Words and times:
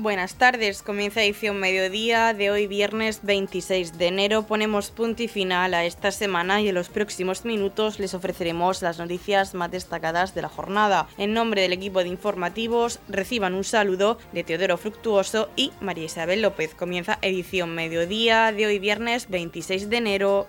Buenas 0.00 0.36
tardes, 0.36 0.84
comienza 0.84 1.24
edición 1.24 1.58
mediodía 1.58 2.32
de 2.32 2.52
hoy 2.52 2.68
viernes 2.68 3.18
26 3.24 3.98
de 3.98 4.06
enero. 4.06 4.46
Ponemos 4.46 4.92
punto 4.92 5.24
y 5.24 5.28
final 5.28 5.74
a 5.74 5.84
esta 5.86 6.12
semana 6.12 6.60
y 6.60 6.68
en 6.68 6.76
los 6.76 6.88
próximos 6.88 7.44
minutos 7.44 7.98
les 7.98 8.14
ofreceremos 8.14 8.80
las 8.80 9.00
noticias 9.00 9.54
más 9.54 9.72
destacadas 9.72 10.36
de 10.36 10.42
la 10.42 10.48
jornada. 10.48 11.08
En 11.18 11.34
nombre 11.34 11.62
del 11.62 11.72
equipo 11.72 12.04
de 12.04 12.10
informativos 12.10 13.00
reciban 13.08 13.54
un 13.54 13.64
saludo 13.64 14.18
de 14.30 14.44
Teodoro 14.44 14.76
Fructuoso 14.76 15.50
y 15.56 15.72
María 15.80 16.04
Isabel 16.04 16.42
López. 16.42 16.76
Comienza 16.76 17.18
edición 17.20 17.74
mediodía 17.74 18.52
de 18.52 18.66
hoy 18.66 18.78
viernes 18.78 19.28
26 19.28 19.90
de 19.90 19.96
enero. 19.96 20.46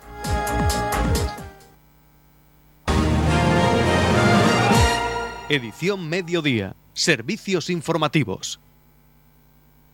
Edición 5.50 6.07
mediodía. 6.07 6.75
Servicios 6.93 7.71
informativos 7.71 8.59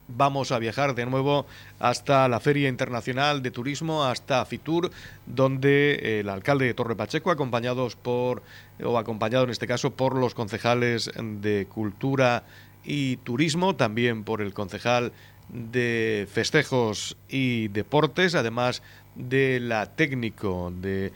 vamos 0.08 0.52
a 0.52 0.58
viajar 0.58 0.94
de 0.94 1.06
nuevo 1.06 1.46
hasta 1.78 2.28
la 2.28 2.40
Feria 2.40 2.68
Internacional 2.68 3.42
de 3.42 3.50
Turismo, 3.50 4.04
hasta 4.04 4.44
Fitur, 4.44 4.90
donde 5.26 6.20
el 6.20 6.28
alcalde 6.28 6.66
de 6.66 6.74
Torre 6.74 6.96
Pacheco, 6.96 7.30
acompañados 7.30 7.96
por, 7.96 8.42
o 8.82 8.98
acompañado 8.98 9.44
en 9.44 9.50
este 9.50 9.66
caso 9.66 9.92
por 9.92 10.16
los 10.16 10.34
concejales 10.34 11.10
de 11.16 11.66
Cultura 11.66 12.44
y 12.84 13.16
Turismo, 13.18 13.76
también 13.76 14.24
por 14.24 14.40
el 14.40 14.54
concejal 14.54 15.12
de 15.48 16.26
Festejos 16.30 17.16
y 17.28 17.68
Deportes, 17.68 18.34
además 18.34 18.82
de 19.16 19.60
la 19.60 19.86
técnico 19.86 20.72
de 20.74 21.12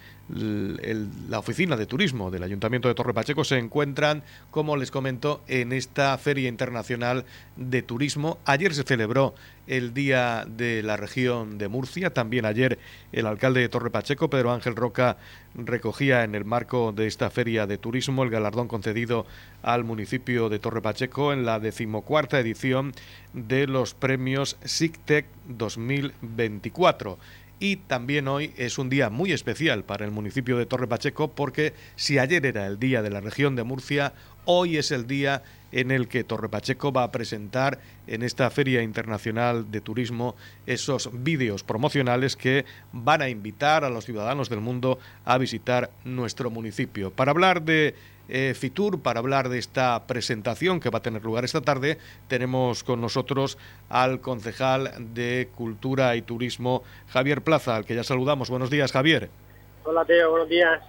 la 1.28 1.38
oficina 1.38 1.76
de 1.76 1.86
turismo 1.86 2.30
del 2.30 2.42
Ayuntamiento 2.42 2.88
de 2.88 2.94
Torre 2.94 3.14
Pacheco 3.14 3.44
se 3.44 3.58
encuentran, 3.58 4.22
como 4.50 4.76
les 4.76 4.90
comento, 4.90 5.42
en 5.48 5.72
esta 5.72 6.16
Feria 6.18 6.48
Internacional 6.48 7.24
de 7.56 7.82
Turismo. 7.82 8.38
Ayer 8.44 8.74
se 8.74 8.84
celebró 8.84 9.34
el 9.66 9.92
Día 9.92 10.44
de 10.48 10.82
la 10.82 10.96
Región 10.96 11.58
de 11.58 11.68
Murcia. 11.68 12.10
También 12.10 12.44
ayer 12.44 12.78
el 13.12 13.26
alcalde 13.26 13.60
de 13.60 13.68
Torre 13.68 13.90
Pacheco, 13.90 14.30
Pedro 14.30 14.52
Ángel 14.52 14.76
Roca, 14.76 15.16
recogía 15.54 16.22
en 16.22 16.34
el 16.34 16.44
marco 16.44 16.92
de 16.92 17.06
esta 17.06 17.30
Feria 17.30 17.66
de 17.66 17.78
Turismo 17.78 18.22
el 18.22 18.30
galardón 18.30 18.68
concedido 18.68 19.26
al 19.62 19.84
municipio 19.84 20.48
de 20.48 20.58
Torre 20.58 20.82
Pacheco 20.82 21.32
en 21.32 21.44
la 21.44 21.58
decimocuarta 21.58 22.38
edición 22.38 22.92
de 23.32 23.66
los 23.66 23.94
premios 23.94 24.56
SICTEC 24.64 25.26
2024 25.48 27.18
y 27.60 27.76
también 27.76 28.26
hoy 28.26 28.52
es 28.56 28.78
un 28.78 28.88
día 28.88 29.10
muy 29.10 29.32
especial 29.32 29.84
para 29.84 30.06
el 30.06 30.10
municipio 30.10 30.56
de 30.56 30.64
Torre 30.64 30.88
Pacheco 30.88 31.32
porque 31.32 31.74
si 31.94 32.18
ayer 32.18 32.44
era 32.46 32.66
el 32.66 32.78
día 32.78 33.02
de 33.02 33.10
la 33.10 33.20
región 33.20 33.54
de 33.54 33.62
Murcia, 33.62 34.14
hoy 34.46 34.78
es 34.78 34.90
el 34.90 35.06
día 35.06 35.42
en 35.70 35.90
el 35.90 36.08
que 36.08 36.24
Torre 36.24 36.48
Pacheco 36.48 36.90
va 36.90 37.04
a 37.04 37.12
presentar 37.12 37.78
en 38.06 38.22
esta 38.22 38.50
Feria 38.50 38.82
Internacional 38.82 39.70
de 39.70 39.82
Turismo 39.82 40.34
esos 40.66 41.10
vídeos 41.12 41.62
promocionales 41.62 42.34
que 42.34 42.64
van 42.92 43.20
a 43.20 43.28
invitar 43.28 43.84
a 43.84 43.90
los 43.90 44.06
ciudadanos 44.06 44.48
del 44.48 44.60
mundo 44.60 44.98
a 45.26 45.36
visitar 45.36 45.90
nuestro 46.04 46.50
municipio. 46.50 47.10
Para 47.12 47.30
hablar 47.30 47.62
de 47.62 47.94
eh, 48.30 48.54
Fitur 48.54 49.02
para 49.02 49.20
hablar 49.20 49.48
de 49.48 49.58
esta 49.58 50.06
presentación 50.06 50.80
que 50.80 50.88
va 50.88 50.98
a 50.98 51.02
tener 51.02 51.22
lugar 51.22 51.44
esta 51.44 51.60
tarde. 51.60 51.98
Tenemos 52.28 52.84
con 52.84 53.00
nosotros 53.00 53.58
al 53.88 54.20
concejal 54.20 54.92
de 55.14 55.48
Cultura 55.54 56.14
y 56.16 56.22
Turismo, 56.22 56.82
Javier 57.08 57.42
Plaza, 57.42 57.76
al 57.76 57.84
que 57.84 57.94
ya 57.94 58.04
saludamos. 58.04 58.48
Buenos 58.48 58.70
días, 58.70 58.92
Javier. 58.92 59.30
Hola, 59.84 60.04
Teo, 60.04 60.30
buenos 60.30 60.48
días. 60.48 60.80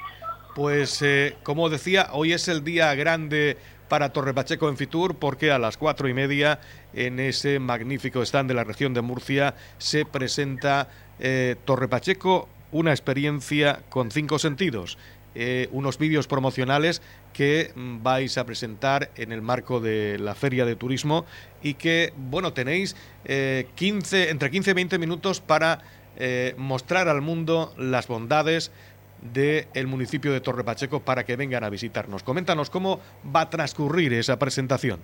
Pues, 0.56 1.02
eh, 1.02 1.36
como 1.44 1.70
decía, 1.70 2.10
hoy 2.12 2.34
es 2.34 2.48
el 2.48 2.64
día 2.64 2.94
grande 2.94 3.58
para 3.88 4.14
Torre 4.14 4.34
Pacheco 4.34 4.70
en 4.70 4.78
Fitur, 4.78 5.16
porque 5.16 5.52
a 5.52 5.60
las 5.60 5.78
cuatro 5.78 6.08
y 6.08 6.14
media, 6.14 6.60
en 6.94 7.20
ese 7.20 7.60
magnífico 7.60 8.22
stand 8.22 8.50
de 8.50 8.54
la 8.54 8.64
región 8.64 8.94
de 8.94 9.02
Murcia, 9.02 9.56
se 9.80 10.06
presenta 10.06 10.90
eh, 11.20 11.56
Torre 11.66 11.88
Pacheco, 11.88 12.48
una 12.72 12.92
experiencia 12.92 13.82
con 13.90 14.12
cinco 14.12 14.40
sentidos. 14.40 14.98
Eh, 15.34 15.70
unos 15.72 15.98
vídeos 15.98 16.28
promocionales 16.28 17.02
que 17.34 17.72
vais 17.76 18.38
a 18.38 18.46
presentar 18.46 19.10
en 19.16 19.32
el 19.32 19.42
marco 19.42 19.80
de 19.80 20.18
la 20.20 20.36
Feria 20.36 20.66
de 20.66 20.76
Turismo 20.76 21.26
y 21.62 21.76
que, 21.76 22.14
bueno, 22.16 22.54
tenéis 22.54 22.96
15, 23.24 24.24
eh, 24.24 24.30
entre 24.30 24.52
15 24.52 24.72
y 24.72 24.74
20 24.74 25.00
minutos 25.00 25.42
para 25.42 25.82
eh, 26.18 26.54
mostrar 26.58 27.08
al 27.08 27.22
mundo 27.22 27.74
las 27.78 28.08
bondades 28.08 28.72
del 29.22 29.88
municipio 29.88 30.34
de 30.34 30.42
Torre 30.42 30.64
Pacheco 30.64 31.02
para 31.02 31.26
que 31.26 31.36
vengan 31.36 31.64
a 31.64 31.70
visitarnos. 31.70 32.24
Coméntanos 32.24 32.70
cómo 32.70 33.00
va 33.36 33.42
a 33.42 33.50
transcurrir 33.50 34.14
esa 34.14 34.40
presentación. 34.40 35.00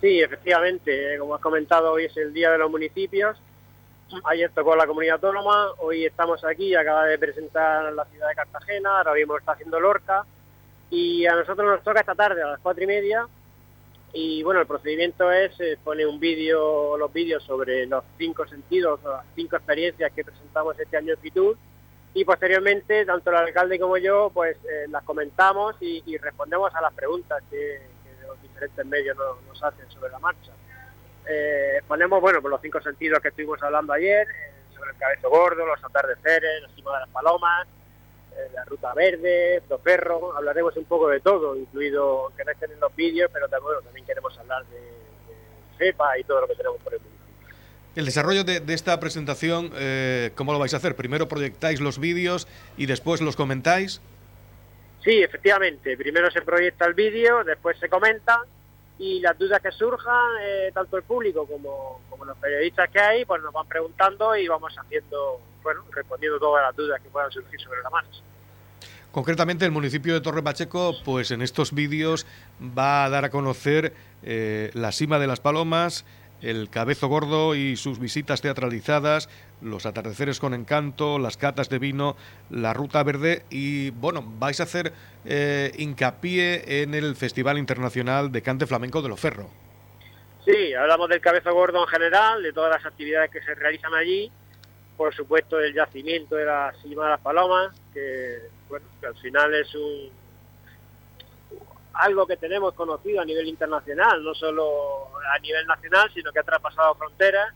Sí, 0.00 0.20
efectivamente, 0.20 1.18
como 1.18 1.34
has 1.34 1.42
comentado, 1.42 1.92
hoy 1.92 2.06
es 2.06 2.16
el 2.16 2.32
Día 2.32 2.50
de 2.50 2.58
los 2.58 2.70
Municipios 2.70 3.36
Ayer 4.24 4.50
tocó 4.50 4.74
la 4.74 4.86
comunidad 4.86 5.14
autónoma, 5.14 5.72
hoy 5.78 6.04
estamos 6.04 6.44
aquí, 6.44 6.74
acaba 6.74 7.06
de 7.06 7.18
presentar 7.18 7.92
la 7.92 8.04
ciudad 8.06 8.28
de 8.28 8.34
Cartagena, 8.34 8.98
ahora 8.98 9.14
mismo 9.14 9.38
está 9.38 9.52
haciendo 9.52 9.78
Lorca 9.78 10.24
y 10.90 11.26
a 11.26 11.34
nosotros 11.34 11.66
nos 11.66 11.82
toca 11.82 12.00
esta 12.00 12.14
tarde 12.14 12.42
a 12.42 12.48
las 12.48 12.60
cuatro 12.60 12.82
y 12.84 12.86
media 12.86 13.26
y 14.12 14.42
bueno, 14.42 14.60
el 14.60 14.66
procedimiento 14.66 15.30
es, 15.30 15.58
eh, 15.60 15.78
pone 15.82 16.04
un 16.04 16.18
vídeo, 16.18 16.96
los 16.96 17.12
vídeos 17.12 17.42
sobre 17.44 17.86
los 17.86 18.04
cinco 18.18 18.46
sentidos, 18.46 19.00
las 19.04 19.24
cinco 19.36 19.56
experiencias 19.56 20.12
que 20.12 20.24
presentamos 20.24 20.78
este 20.78 20.96
año 20.96 21.12
en 21.12 21.18
Fitur 21.20 21.56
y 22.12 22.24
posteriormente, 22.24 23.06
tanto 23.06 23.30
el 23.30 23.36
alcalde 23.36 23.78
como 23.78 23.96
yo, 23.96 24.30
pues 24.34 24.56
eh, 24.68 24.86
las 24.88 25.04
comentamos 25.04 25.76
y, 25.80 26.18
respondemos 26.18 26.74
a 26.74 26.80
las 26.80 26.92
preguntas 26.92 27.42
que, 27.50 27.80
los 28.26 28.40
diferentes 28.42 28.86
medios 28.86 29.16
nos 29.48 29.62
hacen 29.62 29.90
sobre 29.90 30.10
la 30.10 30.18
marcha. 30.18 30.52
Eh, 31.28 31.80
ponemos, 31.86 32.20
bueno, 32.20 32.40
por 32.40 32.50
los 32.50 32.60
cinco 32.60 32.80
sentidos 32.80 33.20
que 33.20 33.28
estuvimos 33.28 33.60
hablando 33.62 33.92
ayer, 33.92 34.26
eh, 34.28 34.74
sobre 34.74 34.90
el 34.90 34.96
cabezo 34.98 35.30
gordo, 35.30 35.66
los 35.66 35.82
atardeceres, 35.82 36.62
la 36.62 36.68
cima 36.74 36.94
de 36.94 37.00
las 37.00 37.08
palomas, 37.10 37.66
la 38.54 38.64
ruta 38.64 38.94
verde, 38.94 39.62
los 39.68 39.80
perros, 39.80 40.22
hablaremos 40.36 40.76
un 40.76 40.84
poco 40.84 41.08
de 41.08 41.20
todo, 41.20 41.56
incluido 41.56 42.32
que 42.36 42.44
no 42.44 42.52
estén 42.52 42.72
en 42.72 42.80
los 42.80 42.94
vídeos, 42.94 43.30
pero 43.32 43.48
también, 43.48 43.74
también 43.84 44.06
queremos 44.06 44.36
hablar 44.38 44.64
de, 44.66 45.00
CEPA 45.78 46.18
y 46.18 46.24
todo 46.24 46.42
lo 46.42 46.46
que 46.46 46.54
tenemos 46.56 46.78
por 46.82 46.92
el 46.92 47.00
mundo. 47.00 47.16
El 47.96 48.04
desarrollo 48.04 48.44
de, 48.44 48.60
de 48.60 48.74
esta 48.74 49.00
presentación, 49.00 49.70
¿cómo 50.34 50.52
lo 50.52 50.58
vais 50.58 50.74
a 50.74 50.76
hacer? 50.76 50.94
¿Primero 50.94 51.26
proyectáis 51.26 51.80
los 51.80 51.98
vídeos 51.98 52.46
y 52.76 52.86
después 52.86 53.20
los 53.20 53.34
comentáis? 53.34 54.00
Sí, 55.02 55.22
efectivamente. 55.22 55.96
Primero 55.96 56.30
se 56.30 56.42
proyecta 56.42 56.86
el 56.86 56.94
vídeo, 56.94 57.42
después 57.44 57.78
se 57.78 57.88
comenta 57.88 58.44
y 59.00 59.18
las 59.20 59.36
dudas 59.38 59.62
que 59.62 59.72
surjan, 59.72 60.36
eh, 60.42 60.70
tanto 60.74 60.98
el 60.98 61.02
público 61.04 61.46
como, 61.46 62.00
los 62.22 62.36
periodistas 62.36 62.90
que 62.90 63.00
hay, 63.00 63.24
pues 63.24 63.42
nos 63.42 63.50
van 63.50 63.66
preguntando 63.66 64.36
y 64.36 64.46
vamos 64.46 64.74
haciendo, 64.76 65.40
bueno, 65.62 65.80
respondiendo 65.90 66.38
todas 66.38 66.66
las 66.66 66.76
dudas 66.76 67.00
que 67.00 67.08
puedan 67.08 67.32
surgir 67.32 67.58
sobre 67.58 67.82
la 67.82 67.88
marcha. 67.88 68.20
Concretamente, 69.10 69.64
el 69.64 69.70
municipio 69.70 70.12
de 70.12 70.20
Torre 70.20 70.42
Pacheco, 70.42 70.94
pues 71.02 71.30
en 71.30 71.40
estos 71.40 71.72
vídeos 71.72 72.26
va 72.60 73.06
a 73.06 73.08
dar 73.08 73.24
a 73.24 73.30
conocer 73.30 73.94
eh, 74.22 74.70
la 74.74 74.92
cima 74.92 75.18
de 75.18 75.26
las 75.26 75.40
palomas, 75.40 76.04
el 76.42 76.68
Cabezo 76.68 77.08
Gordo 77.08 77.54
y 77.54 77.76
sus 77.76 77.98
visitas 77.98 78.42
teatralizadas, 78.42 79.30
los 79.62 79.86
atardeceres 79.86 80.40
con 80.40 80.54
encanto, 80.54 81.18
las 81.18 81.36
catas 81.36 81.68
de 81.68 81.78
vino, 81.78 82.16
la 82.50 82.72
ruta 82.72 83.02
verde 83.02 83.44
y 83.50 83.90
bueno, 83.90 84.24
vais 84.38 84.60
a 84.60 84.64
hacer 84.64 84.92
eh, 85.24 85.72
hincapié 85.76 86.82
en 86.82 86.94
el 86.94 87.16
Festival 87.16 87.58
Internacional 87.58 88.32
de 88.32 88.42
Cante 88.42 88.66
Flamenco 88.66 89.02
de 89.02 89.08
Loferro. 89.08 89.48
Sí, 90.44 90.72
hablamos 90.74 91.08
del 91.08 91.20
Cabezo 91.20 91.52
Gordo 91.52 91.82
en 91.82 91.88
general, 91.88 92.42
de 92.42 92.52
todas 92.52 92.70
las 92.70 92.86
actividades 92.86 93.30
que 93.30 93.42
se 93.42 93.54
realizan 93.54 93.94
allí, 93.94 94.30
por 94.96 95.14
supuesto 95.14 95.56
del 95.56 95.74
yacimiento 95.74 96.34
de 96.34 96.46
la 96.46 96.72
Cima 96.82 97.04
de 97.04 97.10
las 97.10 97.20
Palomas, 97.20 97.78
que, 97.92 98.38
bueno, 98.68 98.86
que 99.00 99.06
al 99.06 99.16
final 99.16 99.54
es 99.54 99.74
un 99.74 100.20
algo 101.94 102.26
que 102.26 102.36
tenemos 102.36 102.74
conocido 102.74 103.20
a 103.20 103.24
nivel 103.24 103.46
internacional, 103.48 104.22
no 104.22 104.34
solo 104.34 105.10
a 105.34 105.38
nivel 105.40 105.66
nacional, 105.66 106.10
sino 106.14 106.32
que 106.32 106.38
ha 106.38 106.44
traspasado 106.44 106.94
fronteras. 106.94 107.52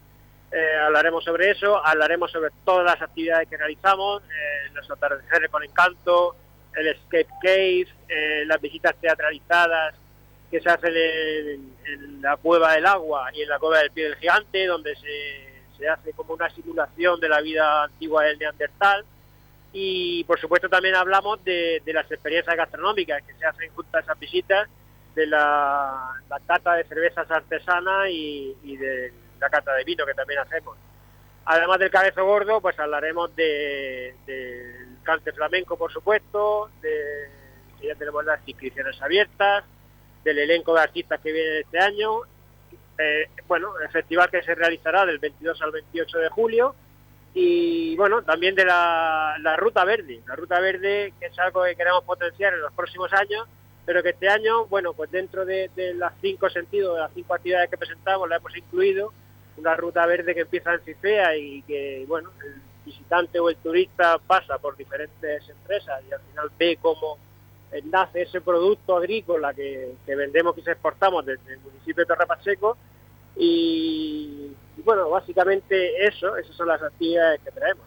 Eh, 0.52 0.76
hablaremos 0.76 1.24
sobre 1.24 1.50
eso, 1.50 1.84
hablaremos 1.84 2.30
sobre 2.30 2.50
todas 2.64 2.84
las 2.84 3.02
actividades 3.02 3.48
que 3.48 3.56
realizamos, 3.56 4.22
eh, 4.22 4.70
los 4.72 4.88
atardeceres 4.90 5.50
con 5.50 5.64
encanto, 5.64 6.36
el 6.74 6.88
escape 6.88 7.28
cave, 7.42 7.86
eh, 8.08 8.44
las 8.46 8.60
visitas 8.60 8.94
teatralizadas 9.00 9.94
que 10.50 10.60
se 10.60 10.68
hacen 10.68 10.94
en, 10.96 12.22
la 12.22 12.36
cueva 12.36 12.72
del 12.74 12.86
agua 12.86 13.30
y 13.34 13.42
en 13.42 13.48
la 13.48 13.58
cueva 13.58 13.78
del 13.78 13.90
pie 13.90 14.04
del 14.04 14.16
gigante, 14.16 14.66
donde 14.66 14.94
se, 14.96 15.54
se 15.76 15.88
hace 15.88 16.12
como 16.12 16.34
una 16.34 16.48
simulación 16.50 17.20
de 17.20 17.28
la 17.28 17.40
vida 17.40 17.84
antigua 17.84 18.24
del 18.24 18.38
Neandertal. 18.38 19.04
Y 19.72 20.22
por 20.24 20.38
supuesto 20.38 20.68
también 20.68 20.94
hablamos 20.94 21.42
de, 21.44 21.82
las 21.86 22.10
experiencias 22.10 22.56
gastronómicas 22.56 23.22
que 23.24 23.34
se 23.34 23.44
hacen 23.44 23.70
junto 23.74 23.96
a 23.96 24.00
esas 24.00 24.18
visitas, 24.18 24.68
de 25.16 25.26
la, 25.26 26.10
cata 26.46 26.74
de 26.74 26.84
cervezas 26.84 27.28
artesanas 27.30 28.08
y, 28.08 28.76
de 28.76 29.12
la 29.40 29.50
cata 29.50 29.74
de 29.74 29.84
vino 29.84 30.06
que 30.06 30.14
también 30.14 30.40
hacemos. 30.40 30.76
Además 31.46 31.78
del 31.78 31.90
cabezo 31.90 32.24
gordo, 32.24 32.60
pues 32.60 32.78
hablaremos 32.78 33.34
del 33.36 34.14
cante 35.02 35.32
flamenco, 35.32 35.76
por 35.76 35.92
supuesto, 35.92 36.70
de 36.80 37.28
ya 37.82 37.94
tenemos 37.96 38.24
las 38.24 38.40
inscripciones 38.46 39.00
abiertas, 39.02 39.64
del 40.24 40.38
elenco 40.38 40.72
de 40.72 40.80
artistas 40.80 41.20
que 41.20 41.32
vienen 41.32 41.62
este 41.62 41.78
año 41.78 42.22
eh, 42.98 43.28
bueno, 43.48 43.72
el 43.82 43.88
festival 43.88 44.30
que 44.30 44.42
se 44.42 44.54
realizará 44.54 45.04
del 45.04 45.18
22 45.18 45.60
al 45.62 45.72
28 45.72 46.18
de 46.18 46.28
julio 46.28 46.74
y 47.34 47.96
bueno, 47.96 48.22
también 48.22 48.54
de 48.54 48.64
la, 48.64 49.56
Ruta 49.58 49.84
Verde, 49.84 50.20
la 50.26 50.36
Ruta 50.36 50.60
Verde 50.60 51.12
que 51.18 51.26
es 51.26 51.38
algo 51.40 51.64
que 51.64 51.74
queremos 51.74 52.04
potenciar 52.04 52.54
en 52.54 52.60
los 52.60 52.72
próximos 52.72 53.12
años, 53.12 53.48
pero 53.84 54.02
que 54.02 54.10
este 54.10 54.28
año, 54.28 54.66
bueno, 54.66 54.92
pues 54.92 55.10
dentro 55.10 55.44
de, 55.44 55.70
de 55.74 55.94
los 55.94 56.12
cinco 56.20 56.48
sentidos, 56.48 56.94
de 56.94 57.00
las 57.00 57.12
cinco 57.12 57.34
actividades 57.34 57.68
que 57.68 57.76
presentamos, 57.76 58.28
la 58.28 58.36
hemos 58.36 58.56
incluido 58.56 59.12
una 59.56 59.76
ruta 59.76 60.04
verde 60.06 60.34
que 60.34 60.40
empieza 60.42 60.74
en 60.74 60.80
Cifea 60.80 61.36
y 61.36 61.62
que, 61.62 62.04
bueno, 62.08 62.30
el 62.44 62.54
visitante 62.84 63.38
o 63.38 63.48
el 63.48 63.56
turista 63.56 64.18
pasa 64.18 64.58
por 64.58 64.76
diferentes 64.76 65.48
empresas 65.48 66.02
y 66.08 66.12
al 66.12 66.20
final 66.20 66.50
ve 66.58 66.78
cómo 66.80 67.18
nace 67.84 68.22
ese 68.22 68.40
producto 68.40 68.96
agrícola 68.96 69.52
que, 69.52 69.94
vendemos 70.06 70.56
y 70.58 70.62
se 70.62 70.72
exportamos 70.72 71.26
desde 71.26 71.54
el 71.54 71.60
municipio 71.60 72.02
de 72.02 72.06
Torre 72.06 72.26
Pacheco 72.26 72.76
y, 73.36 74.52
bueno, 74.84 75.10
básicamente 75.10 76.06
eso, 76.06 76.36
esas 76.36 76.54
son 76.54 76.68
las 76.68 76.82
actividades 76.82 77.40
que 77.42 77.50
traemos. 77.50 77.84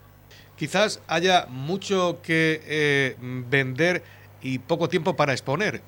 Quizás 0.58 1.02
haya 1.08 1.46
mucho 1.48 2.20
que 2.22 2.62
eh, 2.66 3.16
vender 3.20 4.04
y 4.42 4.60
poco 4.60 4.90
tiempo 4.90 5.16
para 5.16 5.32
exponer. 5.32 5.82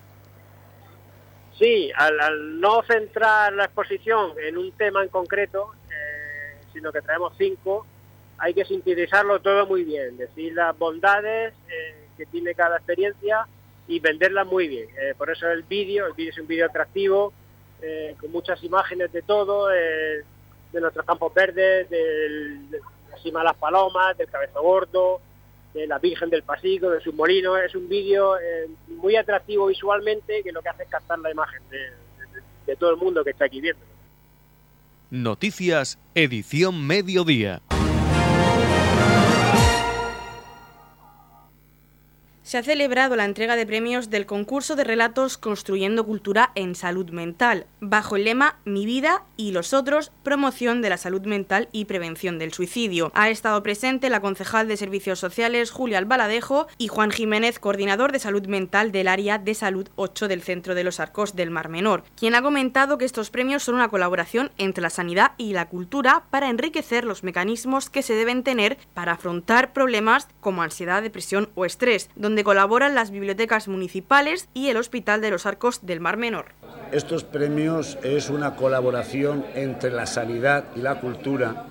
Sí, 1.59 1.91
al, 1.93 2.61
no 2.61 2.81
centrar 2.83 3.51
la 3.51 3.65
exposición 3.65 4.31
en 4.41 4.57
un 4.57 4.71
tema 4.71 5.03
en 5.03 5.09
concreto, 5.09 5.73
eh, 5.89 6.57
sino 6.71 6.93
que 6.93 7.01
traemos 7.01 7.33
cinco, 7.37 7.85
hay 8.37 8.53
que 8.53 8.63
sintetizarlo 8.63 9.41
todo 9.41 9.67
muy 9.67 9.83
bien, 9.83 10.15
decir 10.15 10.53
las 10.53 10.77
bondades 10.77 11.53
eh, 11.67 12.07
que 12.17 12.25
tiene 12.27 12.55
cada 12.55 12.77
experiencia 12.77 13.45
y 13.89 13.99
venderla 13.99 14.45
muy 14.45 14.69
bien. 14.69 14.87
Eh, 14.97 15.13
por 15.17 15.29
eso 15.29 15.51
el 15.51 15.63
vídeo, 15.63 16.07
el 16.07 16.13
vídeo 16.13 16.31
es 16.31 16.39
un 16.39 16.47
vídeo 16.47 16.65
atractivo, 16.65 17.33
con 18.19 18.31
muchas 18.31 18.61
imágenes 18.61 19.09
de 19.13 19.21
todo, 19.21 19.69
de 19.69 20.25
nuestros 20.81 21.05
campos 21.05 21.33
verdes, 21.33 21.89
del, 21.89 22.69
de 22.69 22.81
encima 23.13 23.39
de 23.39 23.45
las 23.45 23.55
palomas, 23.55 24.17
del 24.17 24.27
cabezo 24.27 24.61
gordo, 24.61 25.21
de 25.73 25.87
la 25.87 25.99
Virgen 25.99 26.29
del 26.29 26.43
Pasico, 26.43 26.89
de 26.89 27.01
su 27.01 27.13
molino. 27.13 27.57
Es 27.57 27.75
un 27.75 27.87
vídeo 27.87 28.37
eh, 28.37 28.67
muy 28.87 29.15
atractivo 29.15 29.67
visualmente 29.67 30.41
que 30.43 30.51
lo 30.51 30.61
que 30.61 30.69
hace 30.69 30.83
es 30.83 30.89
captar 30.89 31.19
la 31.19 31.31
imagen 31.31 31.61
de 32.65 32.75
todo 32.75 32.91
el 32.91 32.97
mundo 32.97 33.23
que 33.23 33.31
está 33.31 33.45
aquí 33.45 33.61
viendo. 33.61 33.83
Noticias, 35.11 35.97
edición 36.13 36.85
mediodía. 36.85 37.61
Se 42.49 42.57
ha 42.57 42.63
celebrado 42.63 43.15
la 43.15 43.25
entrega 43.25 43.55
de 43.55 43.67
premios 43.67 44.09
del 44.09 44.25
concurso 44.25 44.75
de 44.75 44.83
relatos 44.83 45.37
Construyendo 45.37 46.03
Cultura 46.03 46.51
en 46.55 46.73
Salud 46.73 47.11
Mental, 47.11 47.67
bajo 47.79 48.15
el 48.15 48.23
lema 48.23 48.57
Mi 48.65 48.87
vida 48.87 49.23
y 49.37 49.51
los 49.51 49.71
otros, 49.71 50.11
promoción 50.23 50.81
de 50.81 50.89
la 50.89 50.97
salud 50.97 51.21
mental 51.27 51.69
y 51.71 51.85
prevención 51.85 52.39
del 52.39 52.51
suicidio. 52.51 53.11
Ha 53.13 53.29
estado 53.29 53.61
presente 53.61 54.09
la 54.09 54.19
concejal 54.19 54.67
de 54.67 54.77
Servicios 54.77 55.19
Sociales 55.19 55.69
Julia 55.69 55.99
Albaladejo 55.99 56.65
y 56.79 56.87
Juan 56.87 57.11
Jiménez, 57.11 57.59
coordinador 57.59 58.11
de 58.11 58.17
salud 58.17 58.47
mental 58.47 58.91
del 58.91 59.09
área 59.09 59.37
de 59.37 59.53
salud 59.53 59.87
8 59.95 60.27
del 60.27 60.41
Centro 60.41 60.73
de 60.73 60.83
los 60.83 60.99
Arcos 60.99 61.35
del 61.35 61.51
Mar 61.51 61.69
Menor, 61.69 62.03
quien 62.15 62.33
ha 62.33 62.41
comentado 62.41 62.97
que 62.97 63.05
estos 63.05 63.29
premios 63.29 63.61
son 63.61 63.75
una 63.75 63.89
colaboración 63.89 64.49
entre 64.57 64.81
la 64.81 64.89
sanidad 64.89 65.33
y 65.37 65.53
la 65.53 65.69
cultura 65.69 66.23
para 66.31 66.49
enriquecer 66.49 67.05
los 67.05 67.23
mecanismos 67.23 67.91
que 67.91 68.01
se 68.01 68.15
deben 68.15 68.41
tener 68.41 68.79
para 68.95 69.11
afrontar 69.11 69.71
problemas 69.71 70.27
como 70.39 70.63
ansiedad, 70.63 71.03
depresión 71.03 71.49
o 71.53 71.65
estrés, 71.65 72.09
donde 72.15 72.38
colaboran 72.43 72.95
las 72.95 73.11
bibliotecas 73.11 73.67
municipales 73.67 74.49
y 74.53 74.69
el 74.69 74.77
Hospital 74.77 75.21
de 75.21 75.31
los 75.31 75.45
Arcos 75.45 75.85
del 75.85 75.99
Mar 75.99 76.17
Menor. 76.17 76.47
Estos 76.91 77.23
premios 77.23 77.97
es 78.03 78.29
una 78.29 78.55
colaboración 78.55 79.45
entre 79.55 79.91
la 79.91 80.05
sanidad 80.05 80.65
y 80.75 80.81
la 80.81 80.99
cultura 80.99 81.65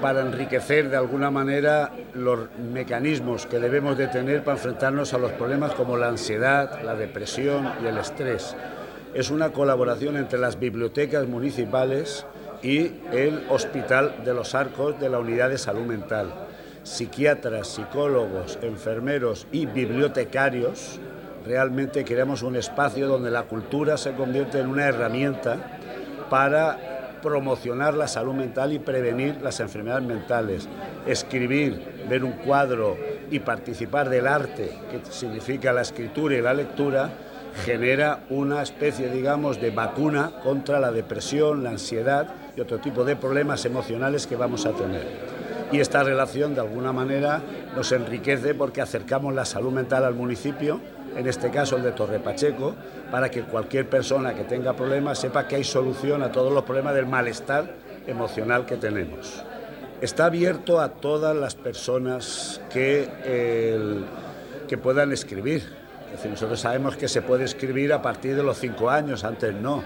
para 0.00 0.20
enriquecer 0.20 0.90
de 0.90 0.96
alguna 0.96 1.30
manera 1.30 1.92
los 2.14 2.48
mecanismos 2.58 3.46
que 3.46 3.58
debemos 3.58 3.98
de 3.98 4.06
tener 4.06 4.44
para 4.44 4.56
enfrentarnos 4.56 5.12
a 5.12 5.18
los 5.18 5.32
problemas 5.32 5.72
como 5.72 5.96
la 5.96 6.08
ansiedad, 6.08 6.82
la 6.82 6.94
depresión 6.94 7.72
y 7.82 7.86
el 7.86 7.98
estrés. 7.98 8.54
Es 9.14 9.30
una 9.30 9.50
colaboración 9.50 10.16
entre 10.16 10.38
las 10.38 10.58
bibliotecas 10.58 11.26
municipales 11.26 12.26
y 12.62 12.92
el 13.12 13.44
Hospital 13.48 14.24
de 14.24 14.34
los 14.34 14.54
Arcos 14.54 15.00
de 15.00 15.08
la 15.08 15.18
Unidad 15.18 15.50
de 15.50 15.58
Salud 15.58 15.86
Mental 15.86 16.47
psiquiatras, 16.88 17.68
psicólogos, 17.68 18.58
enfermeros 18.62 19.46
y 19.52 19.66
bibliotecarios, 19.66 20.98
realmente 21.44 22.04
queremos 22.04 22.42
un 22.42 22.56
espacio 22.56 23.06
donde 23.06 23.30
la 23.30 23.44
cultura 23.44 23.96
se 23.96 24.12
convierte 24.12 24.60
en 24.60 24.68
una 24.68 24.86
herramienta 24.86 25.78
para 26.30 27.18
promocionar 27.22 27.94
la 27.94 28.08
salud 28.08 28.34
mental 28.34 28.72
y 28.72 28.78
prevenir 28.78 29.40
las 29.42 29.60
enfermedades 29.60 30.06
mentales. 30.06 30.68
Escribir, 31.06 32.06
ver 32.08 32.24
un 32.24 32.32
cuadro 32.32 32.96
y 33.30 33.40
participar 33.40 34.08
del 34.08 34.26
arte, 34.26 34.72
que 34.90 35.00
significa 35.10 35.72
la 35.72 35.82
escritura 35.82 36.36
y 36.36 36.42
la 36.42 36.54
lectura, 36.54 37.10
genera 37.64 38.20
una 38.30 38.62
especie, 38.62 39.10
digamos, 39.10 39.60
de 39.60 39.70
vacuna 39.70 40.32
contra 40.42 40.78
la 40.80 40.92
depresión, 40.92 41.64
la 41.64 41.70
ansiedad 41.70 42.28
y 42.56 42.60
otro 42.60 42.78
tipo 42.78 43.04
de 43.04 43.16
problemas 43.16 43.64
emocionales 43.64 44.26
que 44.26 44.36
vamos 44.36 44.64
a 44.64 44.72
tener 44.72 45.37
y 45.70 45.80
esta 45.80 46.02
relación 46.02 46.54
de 46.54 46.60
alguna 46.60 46.92
manera 46.92 47.42
nos 47.76 47.92
enriquece 47.92 48.54
porque 48.54 48.80
acercamos 48.80 49.34
la 49.34 49.44
salud 49.44 49.72
mental 49.72 50.04
al 50.04 50.14
municipio, 50.14 50.80
en 51.16 51.26
este 51.26 51.50
caso 51.50 51.76
el 51.76 51.82
de 51.82 51.92
Torre 51.92 52.20
Pacheco, 52.20 52.74
para 53.10 53.30
que 53.30 53.42
cualquier 53.42 53.88
persona 53.88 54.34
que 54.34 54.44
tenga 54.44 54.74
problemas 54.74 55.18
sepa 55.18 55.46
que 55.46 55.56
hay 55.56 55.64
solución 55.64 56.22
a 56.22 56.32
todos 56.32 56.52
los 56.52 56.64
problemas 56.64 56.94
del 56.94 57.06
malestar 57.06 57.74
emocional 58.06 58.66
que 58.66 58.76
tenemos. 58.76 59.42
Está 60.00 60.26
abierto 60.26 60.80
a 60.80 60.90
todas 60.90 61.36
las 61.36 61.54
personas 61.54 62.60
que, 62.72 63.08
que 64.68 64.78
puedan 64.78 65.12
escribir. 65.12 65.76
Es 66.06 66.12
decir, 66.12 66.30
nosotros 66.30 66.60
sabemos 66.60 66.96
que 66.96 67.08
se 67.08 67.20
puede 67.20 67.44
escribir 67.44 67.92
a 67.92 68.00
partir 68.00 68.34
de 68.36 68.42
los 68.42 68.58
cinco 68.58 68.88
años, 68.88 69.24
antes 69.24 69.52
no 69.54 69.82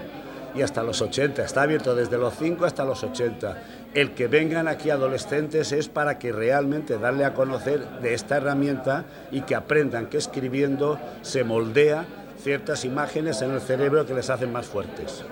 y 0.55 0.61
hasta 0.61 0.83
los 0.83 1.01
80. 1.01 1.43
Está 1.43 1.63
abierto 1.63 1.95
desde 1.95 2.17
los 2.17 2.35
5 2.35 2.65
hasta 2.65 2.85
los 2.85 3.03
80. 3.03 3.57
El 3.93 4.11
que 4.11 4.27
vengan 4.27 4.67
aquí 4.67 4.89
adolescentes 4.89 5.71
es 5.71 5.89
para 5.89 6.19
que 6.19 6.31
realmente 6.31 6.97
darle 6.97 7.25
a 7.25 7.33
conocer 7.33 7.87
de 8.01 8.13
esta 8.13 8.37
herramienta 8.37 9.05
y 9.31 9.41
que 9.41 9.55
aprendan 9.55 10.07
que 10.07 10.17
escribiendo 10.17 10.99
se 11.21 11.43
moldea 11.43 12.05
ciertas 12.41 12.85
imágenes 12.85 13.41
en 13.41 13.51
el 13.51 13.61
cerebro 13.61 14.05
que 14.05 14.13
les 14.13 14.29
hacen 14.29 14.51
más 14.51 14.65
fuertes. 14.65 15.23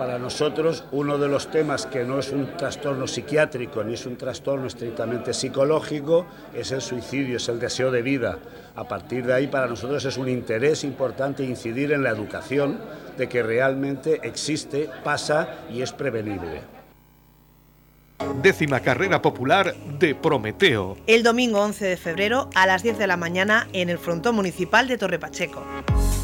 Para 0.00 0.18
nosotros 0.18 0.84
uno 0.92 1.18
de 1.18 1.28
los 1.28 1.50
temas 1.50 1.84
que 1.84 2.04
no 2.04 2.18
es 2.18 2.30
un 2.30 2.56
trastorno 2.56 3.06
psiquiátrico 3.06 3.84
ni 3.84 3.92
es 3.92 4.06
un 4.06 4.16
trastorno 4.16 4.66
estrictamente 4.66 5.34
psicológico 5.34 6.24
es 6.54 6.72
el 6.72 6.80
suicidio, 6.80 7.36
es 7.36 7.46
el 7.50 7.60
deseo 7.60 7.90
de 7.90 8.00
vida. 8.00 8.38
A 8.76 8.84
partir 8.84 9.26
de 9.26 9.34
ahí 9.34 9.46
para 9.46 9.66
nosotros 9.66 10.02
es 10.06 10.16
un 10.16 10.30
interés 10.30 10.84
importante 10.84 11.44
incidir 11.44 11.92
en 11.92 12.02
la 12.02 12.08
educación 12.08 12.80
de 13.18 13.28
que 13.28 13.42
realmente 13.42 14.20
existe, 14.22 14.88
pasa 15.04 15.66
y 15.70 15.82
es 15.82 15.92
prevenible. 15.92 16.62
Décima 18.40 18.80
carrera 18.80 19.20
popular 19.20 19.74
de 19.98 20.14
Prometeo. 20.14 20.96
El 21.06 21.22
domingo 21.22 21.60
11 21.60 21.84
de 21.84 21.96
febrero 21.98 22.48
a 22.54 22.66
las 22.66 22.82
10 22.82 22.96
de 22.96 23.06
la 23.06 23.18
mañana 23.18 23.68
en 23.74 23.90
el 23.90 23.98
frontón 23.98 24.34
municipal 24.34 24.88
de 24.88 24.96
Torre 24.96 25.18
Pacheco. 25.18 25.62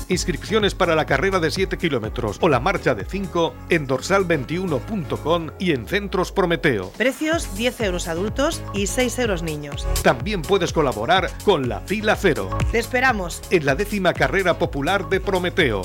Inscripciones 0.08 0.74
para 0.74 0.94
la 0.94 1.04
carrera 1.04 1.40
de 1.40 1.50
7 1.50 1.78
kilómetros 1.78 2.38
o 2.40 2.48
la 2.48 2.60
marcha 2.60 2.94
de 2.94 3.04
5 3.04 3.54
en 3.70 3.88
dorsal21.com 3.88 5.50
y 5.58 5.72
en 5.72 5.86
Centros 5.86 6.30
Prometeo. 6.30 6.90
Precios 6.96 7.56
10 7.56 7.80
euros 7.80 8.06
adultos 8.06 8.62
y 8.72 8.86
6 8.86 9.18
euros 9.18 9.42
niños. 9.42 9.86
También 10.02 10.42
puedes 10.42 10.72
colaborar 10.72 11.30
con 11.44 11.68
la 11.68 11.80
fila 11.80 12.16
cero. 12.16 12.50
Te 12.70 12.78
esperamos 12.78 13.42
en 13.50 13.66
la 13.66 13.74
décima 13.74 14.14
carrera 14.14 14.58
popular 14.58 15.08
de 15.08 15.20
Prometeo. 15.20 15.82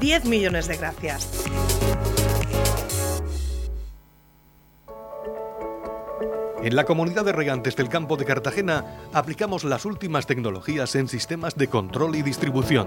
10 0.00 0.24
millones 0.24 0.66
de 0.68 0.76
gracias. 0.78 1.28
En 6.62 6.76
la 6.76 6.84
comunidad 6.84 7.24
de 7.24 7.32
regantes 7.32 7.74
del 7.74 7.88
campo 7.88 8.16
de 8.16 8.24
Cartagena 8.24 8.84
aplicamos 9.12 9.64
las 9.64 9.84
últimas 9.84 10.26
tecnologías 10.26 10.94
en 10.94 11.08
sistemas 11.08 11.56
de 11.56 11.66
control 11.66 12.14
y 12.14 12.22
distribución, 12.22 12.86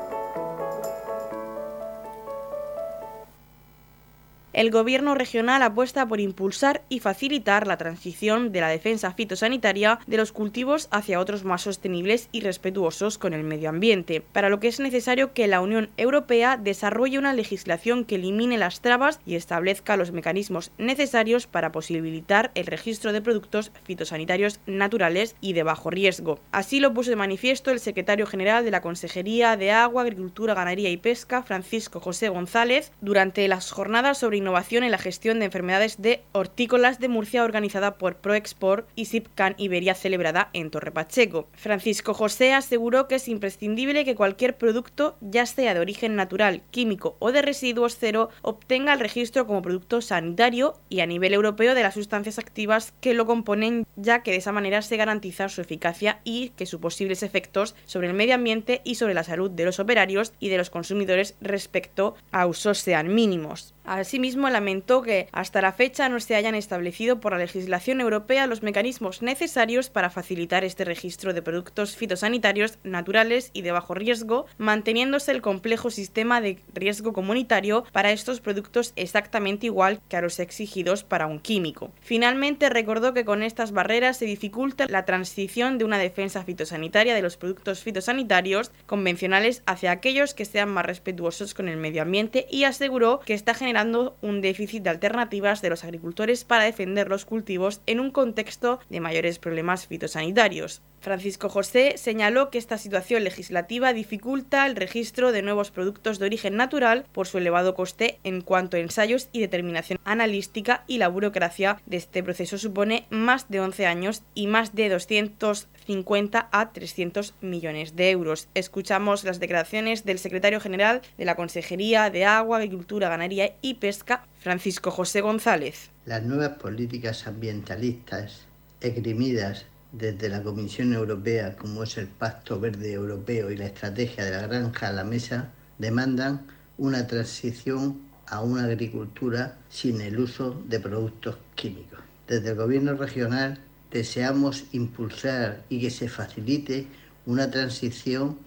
El 4.53 4.69
Gobierno 4.69 5.15
regional 5.15 5.61
apuesta 5.61 6.05
por 6.05 6.19
impulsar 6.19 6.81
y 6.89 6.99
facilitar 6.99 7.67
la 7.67 7.77
transición 7.77 8.51
de 8.51 8.59
la 8.59 8.67
defensa 8.67 9.11
fitosanitaria 9.13 9.99
de 10.07 10.17
los 10.17 10.31
cultivos 10.31 10.87
hacia 10.91 11.19
otros 11.19 11.45
más 11.45 11.61
sostenibles 11.61 12.27
y 12.31 12.41
respetuosos 12.41 13.17
con 13.17 13.33
el 13.33 13.43
medio 13.43 13.69
ambiente, 13.69 14.21
para 14.21 14.49
lo 14.49 14.59
que 14.59 14.67
es 14.67 14.79
necesario 14.79 15.33
que 15.33 15.47
la 15.47 15.61
Unión 15.61 15.89
Europea 15.95 16.57
desarrolle 16.57 17.17
una 17.17 17.33
legislación 17.33 18.03
que 18.03 18.15
elimine 18.15 18.57
las 18.57 18.81
trabas 18.81 19.19
y 19.25 19.35
establezca 19.35 19.95
los 19.95 20.11
mecanismos 20.11 20.71
necesarios 20.77 21.47
para 21.47 21.71
posibilitar 21.71 22.51
el 22.55 22.65
registro 22.65 23.13
de 23.13 23.21
productos 23.21 23.71
fitosanitarios 23.83 24.59
naturales 24.65 25.35
y 25.39 25.53
de 25.53 25.63
bajo 25.63 25.89
riesgo. 25.89 26.39
Así 26.51 26.79
lo 26.79 26.93
puso 26.93 27.09
de 27.09 27.15
manifiesto 27.15 27.71
el 27.71 27.79
secretario 27.79 28.25
general 28.25 28.65
de 28.65 28.71
la 28.71 28.81
Consejería 28.81 29.55
de 29.55 29.71
Agua, 29.71 30.01
Agricultura, 30.01 30.53
Ganadería 30.53 30.89
y 30.89 30.97
Pesca, 30.97 31.43
Francisco 31.43 31.99
José 32.01 32.29
González, 32.29 32.91
durante 32.99 33.47
las 33.47 33.71
jornadas 33.71 34.17
sobre 34.17 34.40
innovación 34.41 34.83
en 34.83 34.91
la 34.91 34.97
gestión 34.97 35.39
de 35.39 35.45
enfermedades 35.45 36.01
de 36.01 36.21
hortícolas 36.33 36.99
de 36.99 37.07
Murcia 37.07 37.43
organizada 37.43 37.97
por 37.97 38.17
ProExport 38.17 38.87
y 38.95 39.05
SIPCAN 39.05 39.55
Iberia 39.57 39.95
celebrada 39.95 40.49
en 40.53 40.69
Torre 40.69 40.91
Pacheco. 40.91 41.47
Francisco 41.53 42.13
José 42.13 42.53
aseguró 42.53 43.07
que 43.07 43.15
es 43.15 43.27
imprescindible 43.27 44.03
que 44.03 44.15
cualquier 44.15 44.57
producto, 44.57 45.17
ya 45.21 45.45
sea 45.45 45.73
de 45.73 45.79
origen 45.79 46.15
natural, 46.15 46.63
químico 46.71 47.15
o 47.19 47.31
de 47.31 47.41
residuos 47.41 47.97
cero, 47.99 48.29
obtenga 48.41 48.93
el 48.93 48.99
registro 48.99 49.47
como 49.47 49.61
producto 49.61 50.01
sanitario 50.01 50.73
y 50.89 50.99
a 50.99 51.05
nivel 51.05 51.33
europeo 51.33 51.75
de 51.75 51.83
las 51.83 51.93
sustancias 51.93 52.39
activas 52.39 52.93
que 52.99 53.13
lo 53.13 53.25
componen, 53.25 53.85
ya 53.95 54.23
que 54.23 54.31
de 54.31 54.37
esa 54.37 54.51
manera 54.51 54.81
se 54.81 54.97
garantiza 54.97 55.49
su 55.49 55.61
eficacia 55.61 56.19
y 56.23 56.49
que 56.49 56.65
sus 56.65 56.79
posibles 56.79 57.23
efectos 57.23 57.75
sobre 57.85 58.07
el 58.07 58.13
medio 58.13 58.35
ambiente 58.35 58.81
y 58.83 58.95
sobre 58.95 59.13
la 59.13 59.23
salud 59.23 59.51
de 59.51 59.65
los 59.65 59.79
operarios 59.79 60.33
y 60.39 60.49
de 60.49 60.57
los 60.57 60.69
consumidores 60.69 61.35
respecto 61.41 62.15
a 62.31 62.45
usos 62.47 62.79
sean 62.79 63.13
mínimos. 63.13 63.73
Asimismo, 63.85 64.49
lamentó 64.49 65.01
que 65.01 65.27
hasta 65.31 65.61
la 65.61 65.71
fecha 65.71 66.07
no 66.09 66.19
se 66.19 66.35
hayan 66.35 66.55
establecido 66.55 67.19
por 67.19 67.33
la 67.33 67.39
legislación 67.39 68.01
europea 68.01 68.47
los 68.47 68.63
mecanismos 68.63 69.21
necesarios 69.21 69.89
para 69.89 70.09
facilitar 70.09 70.63
este 70.63 70.85
registro 70.85 71.33
de 71.33 71.41
productos 71.41 71.95
fitosanitarios 71.95 72.77
naturales 72.83 73.49
y 73.53 73.61
de 73.61 73.71
bajo 73.71 73.93
riesgo, 73.93 74.45
manteniéndose 74.57 75.31
el 75.31 75.41
complejo 75.41 75.89
sistema 75.89 76.41
de 76.41 76.59
riesgo 76.73 77.13
comunitario 77.13 77.85
para 77.91 78.11
estos 78.11 78.39
productos 78.39 78.93
exactamente 78.95 79.65
igual 79.65 79.99
que 80.09 80.17
a 80.17 80.21
los 80.21 80.39
exigidos 80.39 81.03
para 81.03 81.27
un 81.27 81.39
químico. 81.39 81.91
Finalmente, 82.01 82.69
recordó 82.69 83.13
que 83.13 83.25
con 83.25 83.43
estas 83.43 83.71
barreras 83.71 84.17
se 84.17 84.25
dificulta 84.25 84.85
la 84.87 85.05
transición 85.05 85.77
de 85.77 85.85
una 85.85 85.97
defensa 85.97 86.43
fitosanitaria 86.43 87.15
de 87.15 87.21
los 87.21 87.37
productos 87.37 87.81
fitosanitarios 87.81 88.71
convencionales 88.85 89.63
hacia 89.65 89.91
aquellos 89.91 90.33
que 90.33 90.45
sean 90.45 90.69
más 90.69 90.85
respetuosos 90.85 91.53
con 91.53 91.67
el 91.67 91.77
medio 91.77 92.01
ambiente 92.01 92.47
y 92.49 92.63
aseguró 92.63 93.19
que 93.21 93.33
generando 93.53 93.70
generando 93.71 94.17
un 94.21 94.41
déficit 94.41 94.83
de 94.83 94.89
alternativas 94.89 95.61
de 95.61 95.69
los 95.69 95.85
agricultores 95.85 96.43
para 96.43 96.65
defender 96.65 97.07
los 97.07 97.23
cultivos 97.23 97.79
en 97.85 98.01
un 98.01 98.11
contexto 98.11 98.81
de 98.89 98.99
mayores 98.99 99.39
problemas 99.39 99.87
fitosanitarios. 99.87 100.81
Francisco 101.01 101.49
José 101.49 101.95
señaló 101.97 102.51
que 102.51 102.59
esta 102.59 102.77
situación 102.77 103.23
legislativa 103.23 103.91
dificulta 103.91 104.67
el 104.67 104.75
registro 104.75 105.31
de 105.31 105.41
nuevos 105.41 105.71
productos 105.71 106.19
de 106.19 106.27
origen 106.27 106.55
natural 106.55 107.05
por 107.11 107.27
su 107.27 107.39
elevado 107.39 107.73
coste 107.73 108.19
en 108.23 108.41
cuanto 108.41 108.77
a 108.77 108.79
ensayos 108.79 109.27
y 109.31 109.41
determinación 109.41 109.99
analística 110.05 110.83
y 110.87 110.99
la 110.99 111.07
burocracia 111.07 111.81
de 111.87 111.97
este 111.97 112.21
proceso 112.21 112.59
supone 112.59 113.07
más 113.09 113.49
de 113.49 113.59
11 113.59 113.87
años 113.87 114.21
y 114.35 114.45
más 114.45 114.75
de 114.75 114.89
250 114.89 116.49
a 116.51 116.71
300 116.71 117.33
millones 117.41 117.95
de 117.95 118.11
euros. 118.11 118.47
Escuchamos 118.53 119.23
las 119.23 119.39
declaraciones 119.39 120.05
del 120.05 120.19
secretario 120.19 120.59
general 120.59 121.01
de 121.17 121.25
la 121.25 121.35
Consejería 121.35 122.11
de 122.11 122.25
Agua, 122.25 122.57
Agricultura, 122.57 123.09
Ganadería 123.09 123.55
y 123.61 123.75
Pesca, 123.75 124.27
Francisco 124.39 124.91
José 124.91 125.21
González. 125.21 125.89
Las 126.05 126.21
nuevas 126.21 126.59
políticas 126.59 127.25
ambientalistas 127.25 128.45
esgrimidas 128.81 129.65
desde 129.91 130.29
la 130.29 130.41
Comisión 130.41 130.93
Europea, 130.93 131.55
como 131.55 131.83
es 131.83 131.97
el 131.97 132.07
Pacto 132.07 132.59
Verde 132.59 132.93
Europeo 132.93 133.51
y 133.51 133.57
la 133.57 133.65
Estrategia 133.65 134.25
de 134.25 134.31
la 134.31 134.47
Granja 134.47 134.87
a 134.87 134.93
la 134.93 135.03
Mesa, 135.03 135.51
demandan 135.77 136.47
una 136.77 137.07
transición 137.07 138.01
a 138.27 138.41
una 138.41 138.63
agricultura 138.63 139.57
sin 139.69 139.99
el 140.01 140.19
uso 140.19 140.61
de 140.67 140.79
productos 140.79 141.37
químicos. 141.55 141.99
Desde 142.27 142.49
el 142.49 142.55
Gobierno 142.55 142.93
regional 142.93 143.59
deseamos 143.91 144.63
impulsar 144.71 145.63
y 145.67 145.81
que 145.81 145.89
se 145.89 146.07
facilite 146.07 146.87
una 147.25 147.51
transición 147.51 148.37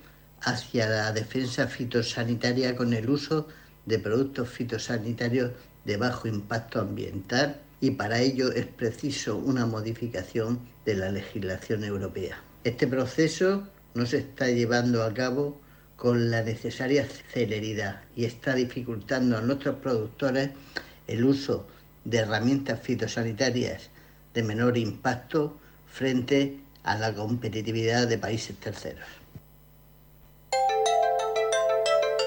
hacia 0.41 0.89
la 0.89 1.13
defensa 1.13 1.67
fitosanitaria 1.67 2.75
con 2.77 2.95
el 2.95 3.11
uso 3.11 3.47
de 3.85 3.99
productos 3.99 4.49
fitosanitarios 4.49 5.53
de 5.85 5.97
bajo 5.99 6.29
impacto 6.29 6.81
ambiental 6.81 7.61
y 7.85 7.91
para 7.91 8.19
ello 8.19 8.51
es 8.51 8.65
preciso 8.65 9.37
una 9.37 9.67
modificación 9.67 10.59
de 10.87 10.95
la 10.95 11.11
legislación 11.11 11.85
europea. 11.85 12.43
Este 12.65 12.87
proceso 12.87 13.69
no 13.93 14.07
se 14.07 14.21
está 14.21 14.49
llevando 14.49 15.03
a 15.03 15.13
cabo 15.13 15.61
con 15.95 16.31
la 16.31 16.41
necesaria 16.41 17.07
celeridad 17.31 18.01
y 18.17 18.25
está 18.25 18.55
dificultando 18.55 19.37
a 19.37 19.43
nuestros 19.43 19.81
productores 19.81 20.49
el 21.07 21.27
uso 21.27 21.67
de 22.07 22.21
herramientas 22.21 22.81
fitosanitarias 22.81 23.91
de 24.33 24.43
menor 24.43 24.79
impacto 24.79 25.61
frente 25.87 26.61
a 26.85 26.97
la 26.97 27.15
competitividad 27.15 28.09
de 28.09 28.17
países 28.17 28.57
terceros. 28.57 29.24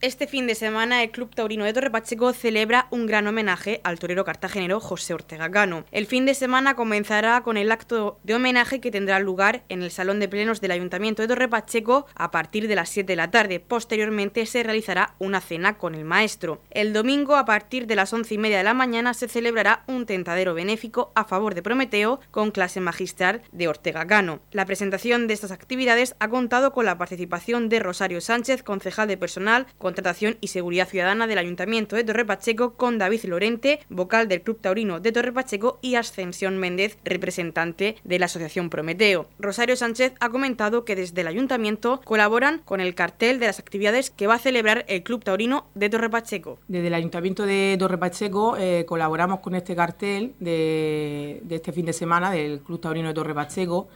Este 0.00 0.28
fin 0.28 0.46
de 0.46 0.54
semana 0.54 1.02
el 1.02 1.10
Club 1.10 1.34
Taurino 1.34 1.64
de 1.64 1.72
Torre 1.72 1.90
Pacheco 1.90 2.32
celebra 2.32 2.86
un 2.92 3.06
gran 3.06 3.26
homenaje 3.26 3.80
al 3.82 3.98
torero 3.98 4.24
cartagenero 4.24 4.78
José 4.78 5.12
Ortega 5.12 5.50
Cano. 5.50 5.86
El 5.90 6.06
fin 6.06 6.24
de 6.24 6.34
semana 6.34 6.76
comenzará 6.76 7.40
con 7.40 7.56
el 7.56 7.72
acto 7.72 8.20
de 8.22 8.36
homenaje 8.36 8.80
que 8.80 8.92
tendrá 8.92 9.18
lugar 9.18 9.64
en 9.68 9.82
el 9.82 9.90
Salón 9.90 10.20
de 10.20 10.28
Plenos 10.28 10.60
del 10.60 10.70
Ayuntamiento 10.70 11.22
de 11.22 11.26
Torre 11.26 11.48
Pacheco 11.48 12.06
a 12.14 12.30
partir 12.30 12.68
de 12.68 12.76
las 12.76 12.90
7 12.90 13.10
de 13.10 13.16
la 13.16 13.32
tarde. 13.32 13.58
Posteriormente 13.58 14.46
se 14.46 14.62
realizará 14.62 15.16
una 15.18 15.40
cena 15.40 15.78
con 15.78 15.96
el 15.96 16.04
maestro. 16.04 16.62
El 16.70 16.92
domingo 16.92 17.34
a 17.34 17.44
partir 17.44 17.88
de 17.88 17.96
las 17.96 18.12
11 18.12 18.34
y 18.34 18.38
media 18.38 18.58
de 18.58 18.64
la 18.64 18.74
mañana 18.74 19.14
se 19.14 19.26
celebrará 19.26 19.82
un 19.88 20.06
tentadero 20.06 20.54
benéfico 20.54 21.10
a 21.16 21.24
favor 21.24 21.56
de 21.56 21.62
Prometeo 21.64 22.20
con 22.30 22.52
clase 22.52 22.78
magistral 22.78 23.42
de 23.50 23.66
Ortega 23.66 24.06
Cano. 24.06 24.38
La 24.52 24.64
presentación 24.64 25.26
de 25.26 25.34
estas 25.34 25.50
actividades 25.50 26.14
ha 26.20 26.28
contado 26.28 26.72
con 26.72 26.84
la 26.84 26.98
participación 26.98 27.68
de 27.68 27.80
Rosario 27.80 28.20
Sánchez, 28.20 28.62
concejal 28.62 29.08
de 29.08 29.16
personal, 29.16 29.66
Contratación 29.88 30.36
y 30.42 30.48
Seguridad 30.48 30.86
Ciudadana 30.86 31.26
del 31.26 31.38
Ayuntamiento 31.38 31.96
de 31.96 32.04
Torre 32.04 32.26
Pacheco 32.26 32.74
con 32.74 32.98
David 32.98 33.24
Lorente, 33.24 33.80
vocal 33.88 34.28
del 34.28 34.42
Club 34.42 34.60
Taurino 34.60 35.00
de 35.00 35.12
Torre 35.12 35.32
Pacheco 35.32 35.78
y 35.80 35.94
Ascensión 35.94 36.58
Méndez, 36.58 36.98
representante 37.04 37.96
de 38.04 38.18
la 38.18 38.26
Asociación 38.26 38.68
Prometeo. 38.68 39.30
Rosario 39.38 39.76
Sánchez 39.76 40.12
ha 40.20 40.28
comentado 40.28 40.84
que 40.84 40.94
desde 40.94 41.22
el 41.22 41.26
Ayuntamiento 41.26 42.02
colaboran 42.04 42.60
con 42.66 42.82
el 42.82 42.94
cartel 42.94 43.40
de 43.40 43.46
las 43.46 43.60
actividades 43.60 44.10
que 44.10 44.26
va 44.26 44.34
a 44.34 44.38
celebrar 44.38 44.84
el 44.88 45.02
Club 45.02 45.24
Taurino 45.24 45.64
de 45.74 45.88
Torre 45.88 46.10
Pacheco. 46.10 46.58
Desde 46.68 46.88
el 46.88 46.94
Ayuntamiento 46.94 47.46
de 47.46 47.74
Torre 47.78 47.96
Pacheco 47.96 48.58
eh, 48.58 48.84
colaboramos 48.86 49.40
con 49.40 49.54
este 49.54 49.74
cartel 49.74 50.34
de, 50.38 51.40
de 51.44 51.54
este 51.54 51.72
fin 51.72 51.86
de 51.86 51.94
semana 51.94 52.30
del 52.30 52.60
Club 52.60 52.78
Taurino 52.78 53.08
de 53.08 53.14
Torre 53.14 53.34
Pacheco 53.34 53.88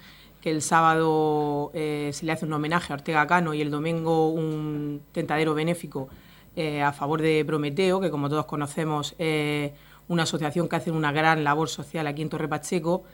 que 0.43 0.51
el 0.51 0.61
sábado 0.61 1.71
eh, 1.73 2.11
se 2.13 2.27
le 2.27 2.33
hace 2.33 2.45
un 2.45 2.53
homenaje 2.53 2.93
a 2.93 2.97
Ortega 2.97 3.27
Cano 3.29 3.55
y 3.55 3.63
el 3.63 3.71
domingo 3.71 4.31
un 4.31 5.01
tentadero 5.13 5.55
benéfico 5.55 6.09
eh, 6.57 6.83
a 6.83 6.93
favor 6.93 7.23
de 7.23 7.45
Prometeo, 7.47 8.01
que 8.01 8.11
como 8.11 8.29
todos 8.29 8.45
conocemos 8.45 9.15
es 9.19 9.71
una 10.09 10.25
asociación 10.25 10.69
que 10.69 10.77
hace 10.77 10.91
una 10.91 11.13
gran 11.13 11.45
labor 11.45 11.69
social 11.69 12.07
aquí 12.09 12.23
en 12.23 12.29
Torre 12.29 12.49
Pacheco. 12.49 13.05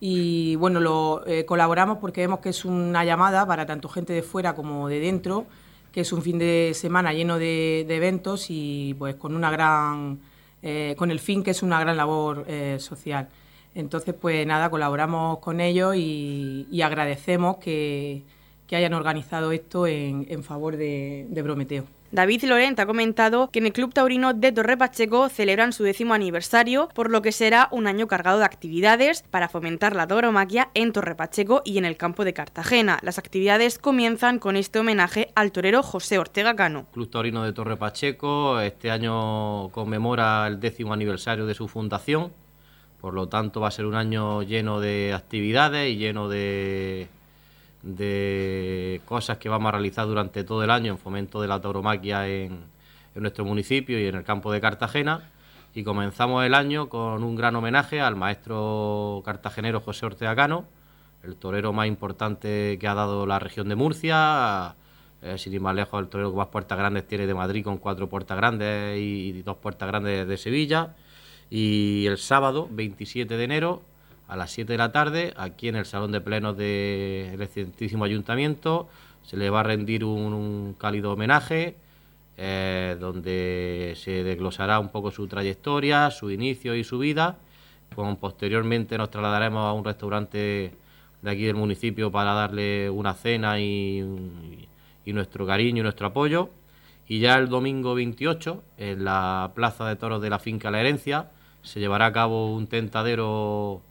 Y 0.00 0.54
bueno, 0.54 0.78
lo 0.78 1.26
eh, 1.26 1.44
colaboramos 1.44 1.98
porque 1.98 2.20
vemos 2.20 2.38
que 2.38 2.50
es 2.50 2.64
una 2.64 3.04
llamada 3.04 3.44
para 3.44 3.66
tanto 3.66 3.88
gente 3.88 4.12
de 4.12 4.22
fuera 4.22 4.54
como 4.54 4.88
de 4.88 5.00
dentro, 5.00 5.46
que 5.90 6.02
es 6.02 6.12
un 6.12 6.22
fin 6.22 6.38
de 6.38 6.70
semana 6.74 7.12
lleno 7.12 7.38
de, 7.38 7.84
de 7.88 7.96
eventos 7.96 8.46
y 8.50 8.94
pues 8.98 9.16
con 9.16 9.34
una 9.34 9.50
gran 9.50 10.20
con 10.96 11.12
el 11.12 11.20
fin 11.20 11.44
que 11.44 11.52
es 11.52 11.62
una 11.62 11.78
gran 11.78 11.96
labor 11.96 12.44
social. 12.78 13.28
Entonces, 13.78 14.12
pues 14.20 14.44
nada, 14.44 14.70
colaboramos 14.70 15.38
con 15.38 15.60
ellos 15.60 15.94
y, 15.96 16.82
agradecemos 16.82 17.58
que, 17.58 18.24
hayan 18.72 18.92
organizado 18.92 19.52
esto 19.52 19.86
en, 19.86 20.42
favor 20.42 20.76
de, 20.76 21.40
Prometeo. 21.44 21.84
David 22.10 22.44
Lorent 22.44 22.80
ha 22.80 22.86
comentado 22.86 23.50
que 23.50 23.58
en 23.58 23.66
el 23.66 23.72
Club 23.72 23.92
Taurino 23.92 24.32
de 24.32 24.50
Torre 24.50 24.78
Pacheco 24.78 25.28
celebran 25.28 25.72
su 25.72 25.84
décimo 25.84 26.14
aniversario, 26.14 26.88
por 26.94 27.10
lo 27.10 27.22
que 27.22 27.32
será 27.32 27.68
un 27.70 27.86
año 27.86 28.08
cargado 28.08 28.38
de 28.38 28.46
actividades 28.46 29.22
para 29.30 29.48
fomentar 29.48 29.94
la 29.94 30.06
tauromaquia 30.06 30.70
en 30.74 30.92
Torre 30.92 31.14
Pacheco 31.14 31.62
y 31.64 31.78
en 31.78 31.84
el 31.84 31.98
campo 31.98 32.24
de 32.24 32.32
Cartagena. 32.32 32.98
Las 33.02 33.18
actividades 33.18 33.78
comienzan 33.78 34.38
con 34.38 34.56
este 34.56 34.80
homenaje 34.80 35.30
al 35.34 35.52
torero 35.52 35.82
José 35.82 36.18
Ortega 36.18 36.56
Cano. 36.56 36.86
Club 36.92 37.10
Taurino 37.10 37.44
de 37.44 37.52
Torre 37.52 37.76
Pacheco 37.76 38.58
este 38.58 38.90
año 38.90 39.68
conmemora 39.68 40.46
el 40.48 40.58
décimo 40.58 40.94
aniversario 40.94 41.44
de 41.44 41.54
su 41.54 41.68
fundación, 41.68 42.32
por 43.00 43.14
lo 43.14 43.28
tanto 43.28 43.60
va 43.60 43.68
a 43.68 43.70
ser 43.70 43.86
un 43.86 43.94
año 43.94 44.42
lleno 44.42 44.80
de 44.80 45.12
actividades 45.14 45.90
y 45.90 45.96
lleno 45.96 46.28
de 46.28 47.08
cosas 49.04 49.38
que 49.38 49.48
vamos 49.48 49.68
a 49.68 49.72
realizar 49.72 50.06
durante 50.06 50.44
todo 50.44 50.64
el 50.64 50.70
año 50.70 50.92
en 50.92 50.98
fomento 50.98 51.40
de 51.40 51.48
la 51.48 51.60
tauromaquia 51.60 52.28
en, 52.28 52.78
nuestro 53.14 53.44
municipio 53.44 53.98
y 54.00 54.06
en 54.06 54.14
el 54.14 54.24
campo 54.24 54.52
de 54.52 54.60
Cartagena. 54.60 55.30
Y 55.74 55.82
comenzamos 55.82 56.44
el 56.44 56.54
año 56.54 56.88
con 56.88 57.24
un 57.24 57.34
gran 57.36 57.54
homenaje 57.56 58.00
al 58.00 58.16
maestro 58.16 59.22
cartagenero 59.24 59.80
José 59.80 60.06
Ortega 60.06 60.34
Cano, 60.36 60.64
el 61.24 61.36
torero 61.36 61.72
más 61.72 61.88
importante 61.88 62.78
que 62.80 62.88
ha 62.88 62.94
dado 62.94 63.26
la 63.26 63.38
región 63.38 63.68
de 63.68 63.74
Murcia, 63.74 64.76
eh, 65.20 65.36
sin 65.36 65.52
ir 65.52 65.60
más 65.60 65.74
lejos, 65.74 66.00
el 66.00 66.08
torero 66.08 66.30
que 66.30 66.36
más 66.36 66.46
puertas 66.46 66.78
grandes 66.78 67.06
tiene 67.06 67.26
de 67.26 67.34
Madrid 67.34 67.64
con 67.64 67.78
cuatro 67.78 68.08
puertas 68.08 68.36
grandes 68.36 68.98
y 68.98 69.42
dos 69.42 69.56
puertas 69.56 69.88
grandes 69.88 70.26
de 70.26 70.36
Sevilla. 70.36 70.94
Y 71.50 72.06
el 72.06 72.18
sábado, 72.18 72.68
27 72.70 73.36
de 73.36 73.44
enero, 73.44 73.82
a 74.28 74.36
las 74.36 74.50
7 74.52 74.72
de 74.72 74.78
la 74.78 74.92
tarde, 74.92 75.32
aquí 75.36 75.68
en 75.68 75.76
el 75.76 75.86
Salón 75.86 76.12
de 76.12 76.20
Plenos 76.20 76.56
del 76.56 77.40
excelentísimo 77.40 78.04
Ayuntamiento. 78.04 78.88
Se 79.22 79.36
le 79.36 79.48
va 79.48 79.60
a 79.60 79.62
rendir 79.62 80.04
un, 80.04 80.76
cálido 80.78 81.12
homenaje, 81.12 81.76
eh, 82.36 82.96
donde 83.00 83.94
se 83.96 84.22
desglosará 84.22 84.78
un 84.78 84.90
poco 84.90 85.10
su 85.10 85.26
trayectoria, 85.26 86.10
su 86.10 86.30
inicio 86.30 86.74
y 86.74 86.84
su 86.84 86.98
vida. 86.98 87.38
Con, 87.94 88.16
posteriormente 88.16 88.98
nos 88.98 89.10
trasladaremos 89.10 89.64
a 89.64 89.72
un 89.72 89.84
restaurante 89.84 90.72
de 91.22 91.30
aquí 91.30 91.44
del 91.44 91.56
municipio 91.56 92.12
para 92.12 92.34
darle 92.34 92.90
una 92.90 93.14
cena 93.14 93.58
y, 93.58 94.04
y 95.06 95.12
nuestro 95.14 95.46
cariño 95.46 95.80
y 95.80 95.82
nuestro 95.82 96.08
apoyo. 96.08 96.50
Y 97.08 97.20
ya 97.20 97.38
el 97.38 97.48
domingo 97.48 97.94
28, 97.94 98.62
en 98.76 99.04
la 99.04 99.52
Plaza 99.54 99.88
de 99.88 99.96
Toros 99.96 100.20
de 100.20 100.28
la 100.28 100.38
Finca 100.38 100.70
La 100.70 100.80
Herencia, 100.80 101.30
se 101.62 101.80
llevará 101.80 102.06
a 102.06 102.12
cabo 102.12 102.54
un 102.54 102.66
tentadero 102.66 103.82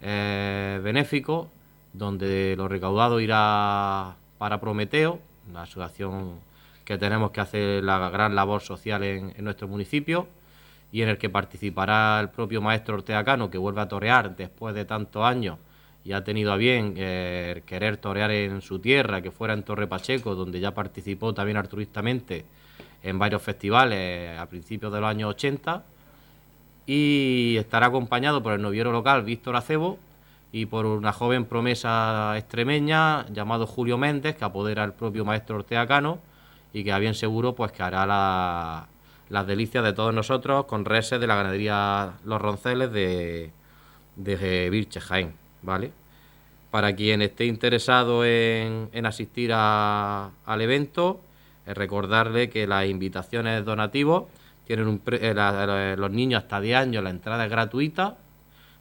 eh, 0.00 0.80
benéfico, 0.82 1.48
donde 1.92 2.54
lo 2.56 2.68
recaudado 2.68 3.20
irá 3.20 4.16
para 4.38 4.60
Prometeo, 4.60 5.18
la 5.52 5.62
asociación 5.62 6.34
que 6.84 6.98
tenemos 6.98 7.30
que 7.30 7.40
hacer 7.40 7.82
la 7.82 8.10
gran 8.10 8.34
labor 8.34 8.62
social 8.62 9.02
en, 9.02 9.32
nuestro 9.38 9.66
municipio 9.66 10.28
y 10.92 11.02
en 11.02 11.08
el 11.08 11.18
que 11.18 11.28
participará 11.30 12.20
el 12.20 12.28
propio 12.28 12.60
maestro 12.60 12.94
Ortega 12.94 13.24
Cano, 13.24 13.50
que 13.50 13.58
vuelve 13.58 13.80
a 13.80 13.88
torear 13.88 14.36
después 14.36 14.74
de 14.74 14.84
tantos 14.84 15.24
años 15.24 15.58
y 16.04 16.12
ha 16.12 16.22
tenido 16.22 16.52
a 16.52 16.56
bien 16.56 16.94
eh, 16.96 17.62
querer 17.66 17.96
torear 17.96 18.30
en 18.30 18.60
su 18.60 18.78
tierra, 18.78 19.20
que 19.22 19.32
fuera 19.32 19.54
en 19.54 19.64
Torre 19.64 19.88
Pacheco, 19.88 20.36
donde 20.36 20.60
ya 20.60 20.72
participó 20.72 21.34
también 21.34 21.56
altruistamente 21.56 22.44
en 23.02 23.18
varios 23.18 23.42
festivales 23.42 24.38
a 24.38 24.46
principios 24.46 24.92
de 24.92 25.00
los 25.00 25.10
años 25.10 25.30
80 25.30 25.82
y 26.86 27.56
estará 27.58 27.86
acompañado 27.86 28.42
por 28.42 28.52
el 28.52 28.62
noviero 28.62 28.92
local 28.92 29.22
Víctor 29.22 29.56
Acebo 29.56 29.98
y 30.52 30.66
por 30.66 30.86
una 30.86 31.12
joven 31.12 31.44
promesa 31.44 32.34
extremeña 32.38 33.26
llamado 33.32 33.66
Julio 33.66 33.98
Méndez 33.98 34.36
que 34.36 34.44
apodera 34.44 34.84
el 34.84 34.92
propio 34.92 35.24
maestro 35.24 35.56
Ortega 35.56 35.86
Cano 35.86 36.20
y 36.72 36.84
que 36.84 36.92
a 36.92 36.98
bien 36.98 37.14
seguro 37.14 37.54
pues 37.54 37.72
que 37.72 37.82
hará 37.82 38.06
las 39.28 39.46
delicias 39.46 39.82
de 39.82 39.92
todos 39.92 40.14
nosotros 40.14 40.66
con 40.66 40.84
reses 40.84 41.20
de 41.20 41.26
la 41.26 41.34
ganadería 41.34 42.12
Los 42.24 42.40
Ronceles 42.40 42.92
de, 42.92 43.50
de 44.16 45.00
Jaén, 45.00 45.34
¿vale? 45.62 45.90
Para 46.70 46.94
quien 46.94 47.22
esté 47.22 47.46
interesado 47.46 48.24
en, 48.24 49.06
asistir 49.06 49.52
al 49.52 50.60
evento, 50.60 51.20
recordarle 51.66 52.50
que 52.50 52.66
las 52.66 52.86
invitaciones 52.86 53.64
donativos 53.64 54.24
tienen 54.66 54.88
un 54.88 55.00
eh, 55.06 55.94
los 55.96 56.10
niños 56.10 56.42
hasta 56.42 56.60
10 56.60 56.76
años 56.76 57.04
la 57.04 57.10
entrada 57.10 57.44
es 57.44 57.50
gratuita. 57.50 58.16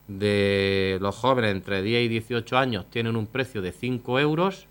De 0.07 0.97
los 1.01 1.15
jóvenes 1.15 1.51
entre 1.51 1.81
10 1.81 2.05
y 2.05 2.07
18 2.09 2.57
años 2.57 2.85
tienen 2.89 3.15
un 3.15 3.27
precio 3.27 3.61
de 3.61 3.71
5 3.71 4.19
euros. 4.19 4.67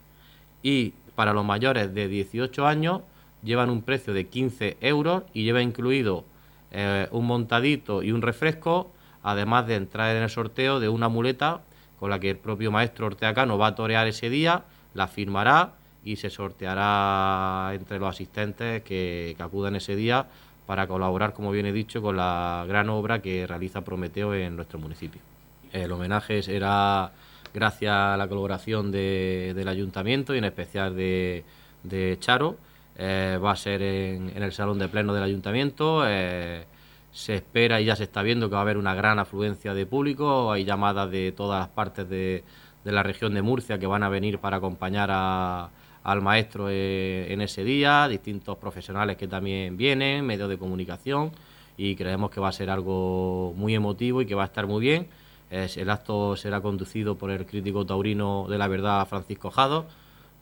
Y 0.62 0.92
para 1.14 1.32
los 1.32 1.44
mayores 1.44 1.94
de 1.94 2.08
18 2.08 2.66
años 2.66 3.02
llevan 3.42 3.70
un 3.70 3.82
precio 3.82 4.12
de 4.12 4.26
15 4.26 4.78
euros 4.80 5.22
y 5.32 5.44
lleva 5.44 5.62
incluido 5.62 6.24
eh, 6.72 7.08
un 7.12 7.26
montadito 7.26 8.02
y 8.02 8.10
un 8.10 8.22
refresco, 8.22 8.90
además 9.22 9.66
de 9.66 9.76
entrar 9.76 10.16
en 10.16 10.22
el 10.22 10.30
sorteo 10.30 10.80
de 10.80 10.88
una 10.88 11.08
muleta 11.08 11.60
con 12.00 12.10
la 12.10 12.18
que 12.18 12.30
el 12.30 12.36
propio 12.38 12.72
maestro 12.72 13.06
Orteacano 13.06 13.56
va 13.58 13.68
a 13.68 13.74
torear 13.74 14.08
ese 14.08 14.30
día, 14.30 14.64
la 14.94 15.06
firmará 15.06 15.74
y 16.04 16.16
se 16.16 16.30
sorteará 16.30 17.70
entre 17.74 17.98
los 17.98 18.08
asistentes 18.08 18.82
que, 18.82 19.34
que 19.36 19.42
acudan 19.42 19.76
ese 19.76 19.94
día 19.94 20.26
para 20.66 20.86
colaborar, 20.86 21.34
como 21.34 21.50
bien 21.50 21.66
he 21.66 21.72
dicho, 21.72 22.00
con 22.00 22.16
la 22.16 22.64
gran 22.66 22.88
obra 22.88 23.20
que 23.20 23.46
realiza 23.46 23.82
Prometeo 23.82 24.34
en 24.34 24.56
nuestro 24.56 24.78
municipio. 24.78 25.20
El 25.72 25.92
homenaje 25.92 26.42
será 26.42 27.12
gracias 27.52 27.92
a 27.92 28.16
la 28.16 28.28
colaboración 28.28 28.90
del 28.90 29.68
ayuntamiento 29.68 30.34
y 30.34 30.38
en 30.38 30.44
especial 30.44 30.96
de, 30.96 31.44
Charo. 32.20 32.56
Eh, 32.96 33.38
va 33.42 33.50
a 33.50 33.56
ser 33.56 33.82
en, 33.82 34.30
el 34.42 34.52
salón 34.52 34.78
de 34.78 34.88
pleno 34.88 35.12
del 35.12 35.24
ayuntamiento. 35.24 36.04
Eh, 36.06 36.64
se 37.12 37.34
espera 37.34 37.80
y 37.80 37.86
ya 37.86 37.96
se 37.96 38.04
está 38.04 38.22
viendo 38.22 38.48
que 38.48 38.54
va 38.54 38.60
a 38.60 38.62
haber 38.62 38.76
una 38.76 38.94
gran 38.94 39.18
afluencia 39.18 39.74
de 39.74 39.84
público. 39.84 40.52
Hay 40.52 40.64
llamadas 40.64 41.10
de 41.10 41.32
todas 41.32 41.60
las 41.60 41.68
partes 41.68 42.08
de 42.08 42.42
la 42.84 43.02
región 43.02 43.34
de 43.34 43.42
Murcia 43.42 43.78
que 43.78 43.86
van 43.86 44.02
a 44.02 44.08
venir 44.08 44.38
para 44.38 44.56
acompañar 44.58 45.10
a, 45.12 45.70
al 46.04 46.22
maestro 46.22 46.68
eh, 46.70 47.26
en 47.30 47.40
ese 47.40 47.64
día, 47.64 48.06
distintos 48.08 48.56
profesionales 48.58 49.16
que 49.16 49.26
también 49.26 49.76
vienen, 49.76 50.24
medios 50.24 50.48
de 50.48 50.58
comunicación 50.58 51.32
y 51.76 51.96
creemos 51.96 52.30
que 52.30 52.40
va 52.40 52.48
a 52.48 52.52
ser 52.52 52.70
algo 52.70 53.52
muy 53.56 53.74
emotivo 53.74 54.22
y 54.22 54.26
que 54.26 54.36
va 54.36 54.44
a 54.44 54.46
estar 54.46 54.66
muy 54.66 54.80
bien. 54.80 55.08
el 55.50 55.90
acto 55.90 56.36
será 56.36 56.60
conducido 56.60 57.16
por 57.16 57.30
el 57.30 57.46
crítico 57.46 57.84
taurino 57.84 58.46
de 58.48 58.58
la 58.58 58.68
verdad 58.68 59.06
Francisco 59.08 59.50
Jado, 59.50 59.86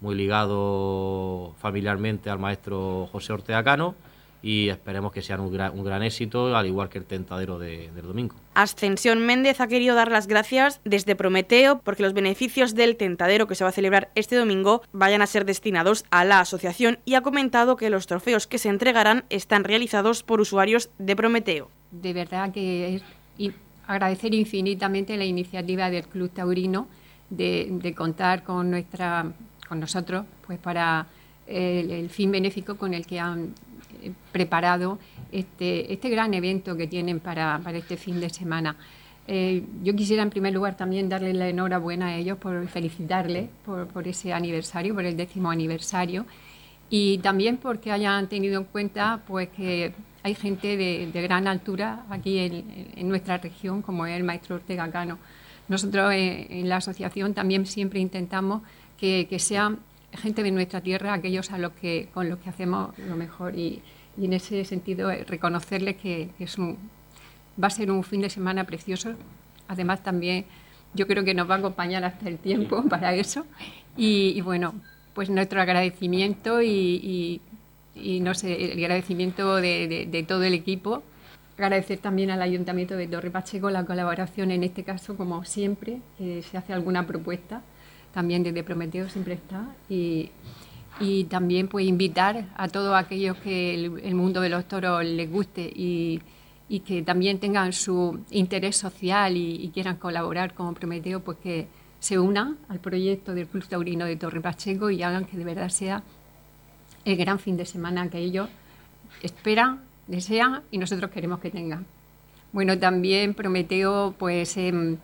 muy 0.00 0.14
ligado 0.14 1.54
familiarmente 1.60 2.28
al 2.28 2.38
maestro 2.38 3.08
José 3.12 3.32
Ortega 3.32 3.64
Cano 3.64 3.94
y 4.42 4.68
esperemos 4.68 5.12
que 5.12 5.22
sea 5.22 5.40
un 5.40 5.52
gran, 5.52 6.02
éxito, 6.02 6.54
al 6.56 6.66
igual 6.66 6.88
que 6.88 6.98
el 6.98 7.04
tentadero 7.04 7.58
del 7.58 8.02
domingo. 8.02 8.34
Ascensión 8.54 9.24
Méndez 9.24 9.60
ha 9.60 9.68
querido 9.68 9.94
dar 9.94 10.10
las 10.10 10.26
gracias 10.26 10.80
desde 10.84 11.14
Prometeo 11.14 11.80
porque 11.80 12.02
los 12.02 12.12
beneficios 12.12 12.74
del 12.74 12.96
tentadero 12.96 13.46
que 13.46 13.54
se 13.54 13.62
va 13.62 13.70
a 13.70 13.72
celebrar 13.72 14.10
este 14.16 14.36
domingo 14.36 14.82
vayan 14.92 15.22
a 15.22 15.26
ser 15.26 15.44
destinados 15.44 16.04
a 16.10 16.24
la 16.24 16.40
asociación 16.40 16.98
y 17.04 17.14
ha 17.14 17.20
comentado 17.20 17.76
que 17.76 17.88
los 17.88 18.08
trofeos 18.08 18.48
que 18.48 18.58
se 18.58 18.68
entregarán 18.68 19.24
están 19.30 19.62
realizados 19.62 20.24
por 20.24 20.40
usuarios 20.40 20.90
de 20.98 21.14
Prometeo. 21.14 21.70
De 21.92 22.12
verdad 22.12 22.52
que 22.52 22.96
es 22.96 23.52
agradecer 23.86 24.34
infinitamente 24.34 25.16
la 25.16 25.24
iniciativa 25.24 25.90
del 25.90 26.06
Club 26.06 26.30
Taurino 26.30 26.88
de, 27.30 27.94
contar 27.96 28.42
con 28.42 28.70
nuestra 28.70 29.32
con 29.68 29.80
nosotros 29.80 30.24
pues 30.46 30.58
para 30.58 31.06
el 31.46 32.08
fin 32.08 32.30
benéfico 32.30 32.76
con 32.76 32.94
el 32.94 33.06
que 33.06 33.18
han 33.18 33.54
preparado 34.32 34.98
este, 35.30 35.92
este 35.92 36.08
gran 36.10 36.34
evento 36.34 36.76
que 36.76 36.86
tienen 36.86 37.20
para, 37.20 37.60
este 37.74 37.96
fin 37.96 38.20
de 38.20 38.30
semana. 38.30 38.76
Eh, 39.26 39.64
yo 39.82 39.94
quisiera 39.94 40.22
en 40.22 40.30
primer 40.30 40.52
lugar 40.52 40.76
también 40.76 41.08
darle 41.08 41.32
la 41.32 41.48
enhorabuena 41.48 42.08
a 42.08 42.16
ellos 42.16 42.38
por 42.38 42.66
felicitarles 42.66 43.48
por, 43.64 44.08
ese 44.08 44.32
aniversario, 44.32 44.94
por 44.94 45.04
el 45.04 45.16
décimo 45.16 45.50
aniversario 45.50 46.26
y 46.90 47.18
también 47.18 47.56
porque 47.56 47.92
hayan 47.92 48.28
tenido 48.28 48.60
en 48.60 48.64
cuenta 48.64 49.22
pues 49.26 49.48
que 49.48 49.94
hay 50.24 50.34
gente 50.34 50.76
de, 50.76 51.22
gran 51.22 51.46
altura 51.46 52.04
aquí 52.10 52.38
en, 52.38 53.08
nuestra 53.08 53.38
región 53.38 53.80
como 53.80 54.06
es 54.06 54.16
el 54.16 54.24
maestro 54.24 54.56
Ortega 54.56 54.90
Cano. 54.90 55.18
Nosotros 55.68 56.12
eh, 56.12 56.48
en, 56.50 56.68
la 56.68 56.76
asociación 56.76 57.32
también 57.32 57.64
siempre 57.64 58.00
intentamos 58.00 58.62
que, 58.98 59.26
que 59.30 59.38
sean 59.38 59.78
gente 60.14 60.42
de 60.42 60.50
nuestra 60.50 60.80
tierra, 60.80 61.14
aquellos 61.14 61.50
a 61.50 61.58
los 61.58 61.72
que, 61.72 62.08
con 62.12 62.28
los 62.28 62.38
que 62.38 62.50
hacemos 62.50 62.96
lo 62.98 63.16
mejor. 63.16 63.56
Y, 63.56 63.82
en 64.20 64.34
ese 64.34 64.64
sentido, 64.66 65.10
eh, 65.10 65.24
reconocerles 65.26 65.96
que, 65.96 66.28
es 66.38 66.58
un, 66.58 66.76
va 67.62 67.68
a 67.68 67.70
ser 67.70 67.90
un 67.90 68.04
fin 68.04 68.20
de 68.20 68.30
semana 68.30 68.64
precioso. 68.64 69.14
Además, 69.68 70.02
también 70.02 70.44
yo 70.92 71.06
creo 71.06 71.24
que 71.24 71.32
nos 71.32 71.48
va 71.48 71.54
a 71.54 71.58
acompañar 71.58 72.04
hasta 72.04 72.28
el 72.28 72.38
tiempo 72.38 72.82
para 72.88 73.14
eso. 73.14 73.46
Y, 73.96 74.40
bueno, 74.42 74.74
pues 75.14 75.30
nuestro 75.30 75.60
agradecimiento 75.60 76.60
y, 76.62 77.40
no 77.94 78.34
sé, 78.34 78.72
el 78.72 78.78
agradecimiento 78.78 79.56
de, 79.56 80.24
todo 80.28 80.42
el 80.44 80.54
equipo. 80.54 81.02
Agradecer 81.56 81.98
también 81.98 82.30
al 82.30 82.42
Ayuntamiento 82.42 82.96
de 82.96 83.06
Torre 83.06 83.30
Pacheco 83.30 83.70
la 83.70 83.84
colaboración 83.84 84.50
en 84.50 84.64
este 84.64 84.84
caso, 84.84 85.16
como 85.16 85.44
siempre, 85.44 86.00
que 86.18 86.42
se 86.42 86.58
hace 86.58 86.72
alguna 86.72 87.06
propuesta 87.06 87.62
también 88.12 88.42
desde 88.42 88.62
Prometeo 88.62 89.08
siempre 89.08 89.34
está. 89.34 89.66
Y, 89.88 90.30
y 91.00 91.24
también 91.24 91.68
pues 91.68 91.86
invitar 91.86 92.46
a 92.56 92.68
todos 92.68 92.94
aquellos 92.94 93.36
que 93.38 93.74
el, 93.74 94.14
mundo 94.14 94.40
de 94.40 94.48
los 94.48 94.66
toros 94.66 95.04
les 95.04 95.30
guste 95.30 95.70
y, 95.74 96.20
que 96.86 97.02
también 97.02 97.38
tengan 97.38 97.74
su 97.74 98.20
interés 98.30 98.76
social 98.76 99.36
y, 99.36 99.70
quieran 99.74 99.96
colaborar 99.96 100.54
como 100.54 100.72
Prometeo, 100.72 101.20
pues 101.20 101.38
que 101.42 101.66
se 102.00 102.18
unan 102.18 102.56
al 102.68 102.80
proyecto 102.80 103.34
del 103.34 103.46
Club 103.46 103.66
Taurino 103.66 104.06
de 104.06 104.16
Torre 104.16 104.40
Pacheco 104.40 104.90
y 104.90 105.02
hagan 105.02 105.24
que 105.24 105.36
de 105.36 105.44
verdad 105.44 105.68
sea 105.68 106.02
el 107.04 107.16
gran 107.16 107.38
fin 107.38 107.56
de 107.56 107.66
semana 107.66 108.08
que 108.08 108.18
ellos 108.18 108.48
esperan, 109.22 109.80
desean 110.06 110.62
y 110.70 110.78
nosotros 110.78 111.10
queremos 111.10 111.40
que 111.40 111.50
tengan. 111.50 111.84
Bueno, 112.52 112.78
también 112.78 113.34
Prometeo, 113.34 114.14
pues 114.18 114.56
em, 114.56 114.98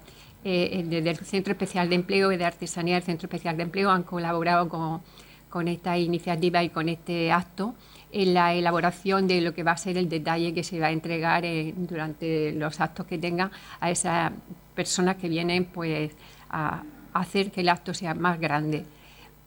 eh, 0.44 0.84
desde 0.86 1.10
el 1.10 1.16
Centro 1.18 1.52
Especial 1.52 1.88
de 1.88 1.96
Empleo 1.96 2.32
y 2.32 2.36
de 2.36 2.44
Artesanía 2.44 2.94
del 2.94 3.02
Centro 3.02 3.26
Especial 3.26 3.56
de 3.56 3.64
Empleo 3.64 3.90
han 3.90 4.02
colaborado 4.02 4.68
con, 4.68 5.00
con 5.48 5.68
esta 5.68 5.98
iniciativa 5.98 6.62
y 6.62 6.70
con 6.70 6.88
este 6.88 7.32
acto 7.32 7.74
en 8.12 8.34
la 8.34 8.54
elaboración 8.54 9.26
de 9.26 9.40
lo 9.40 9.54
que 9.54 9.62
va 9.62 9.72
a 9.72 9.76
ser 9.76 9.98
el 9.98 10.08
detalle 10.08 10.54
que 10.54 10.64
se 10.64 10.80
va 10.80 10.86
a 10.86 10.92
entregar 10.92 11.44
eh, 11.44 11.74
durante 11.76 12.52
los 12.52 12.80
actos 12.80 13.06
que 13.06 13.18
tengan 13.18 13.50
a 13.80 13.90
esas 13.90 14.32
personas 14.74 15.16
que 15.16 15.28
vienen 15.28 15.66
pues 15.66 16.12
a, 16.50 16.82
hacer 17.12 17.50
que 17.50 17.62
el 17.62 17.68
acto 17.68 17.92
sea 17.94 18.14
más 18.14 18.38
grande. 18.38 18.84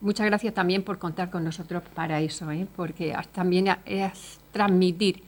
Muchas 0.02 0.26
gracias 0.26 0.54
también 0.54 0.84
por 0.84 0.98
contar 0.98 1.30
con 1.30 1.44
nosotros 1.44 1.84
para 1.94 2.20
eso, 2.20 2.52
¿eh? 2.52 2.68
porque 2.76 3.16
también 3.32 3.68
es 3.86 4.40
transmitir 4.52 5.24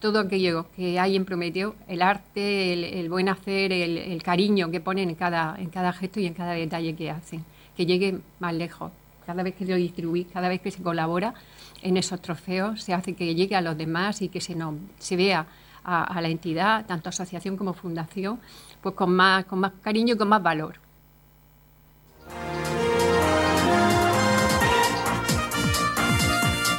todo 0.00 0.20
aquello 0.20 0.66
que 0.76 0.98
hay 0.98 1.16
en 1.16 1.24
Prometeo, 1.24 1.74
el 1.88 2.02
arte, 2.02 3.00
el, 3.00 3.08
buen 3.08 3.28
hacer, 3.28 3.72
el, 3.72 4.22
cariño 4.22 4.70
que 4.70 4.80
ponen 4.80 5.08
en 5.08 5.14
cada, 5.14 5.56
en 5.58 5.70
cada 5.70 5.92
gesto 5.92 6.20
y 6.20 6.26
en 6.26 6.34
cada 6.34 6.52
detalle 6.52 6.94
que 6.94 7.10
hacen, 7.10 7.44
que 7.76 7.86
llegue 7.86 8.20
más 8.38 8.54
lejos. 8.54 8.92
Cada 9.26 9.42
vez 9.42 9.54
que 9.54 9.66
lo 9.66 9.76
distribuís, 9.76 10.26
cada 10.32 10.48
vez 10.48 10.60
que 10.60 10.70
se 10.70 10.82
colabora 10.82 11.34
en 11.82 11.96
esos 11.96 12.20
trofeos, 12.22 12.82
se 12.82 12.94
hace 12.94 13.14
que 13.14 13.34
llegue 13.34 13.56
a 13.56 13.60
los 13.60 13.76
demás 13.76 14.22
y 14.22 14.28
que 14.28 14.40
se, 14.40 14.54
no, 14.54 14.76
se 14.98 15.16
vea 15.16 15.46
a, 15.84 16.04
a 16.04 16.20
la 16.20 16.28
entidad, 16.28 16.86
tanto 16.86 17.08
asociación 17.08 17.56
como 17.56 17.74
fundación, 17.74 18.40
pues 18.80 18.94
con 18.94 19.14
más, 19.14 19.44
con 19.44 19.58
más 19.58 19.72
cariño 19.82 20.14
y 20.14 20.18
con 20.18 20.28
más 20.28 20.42
valor. 20.42 20.80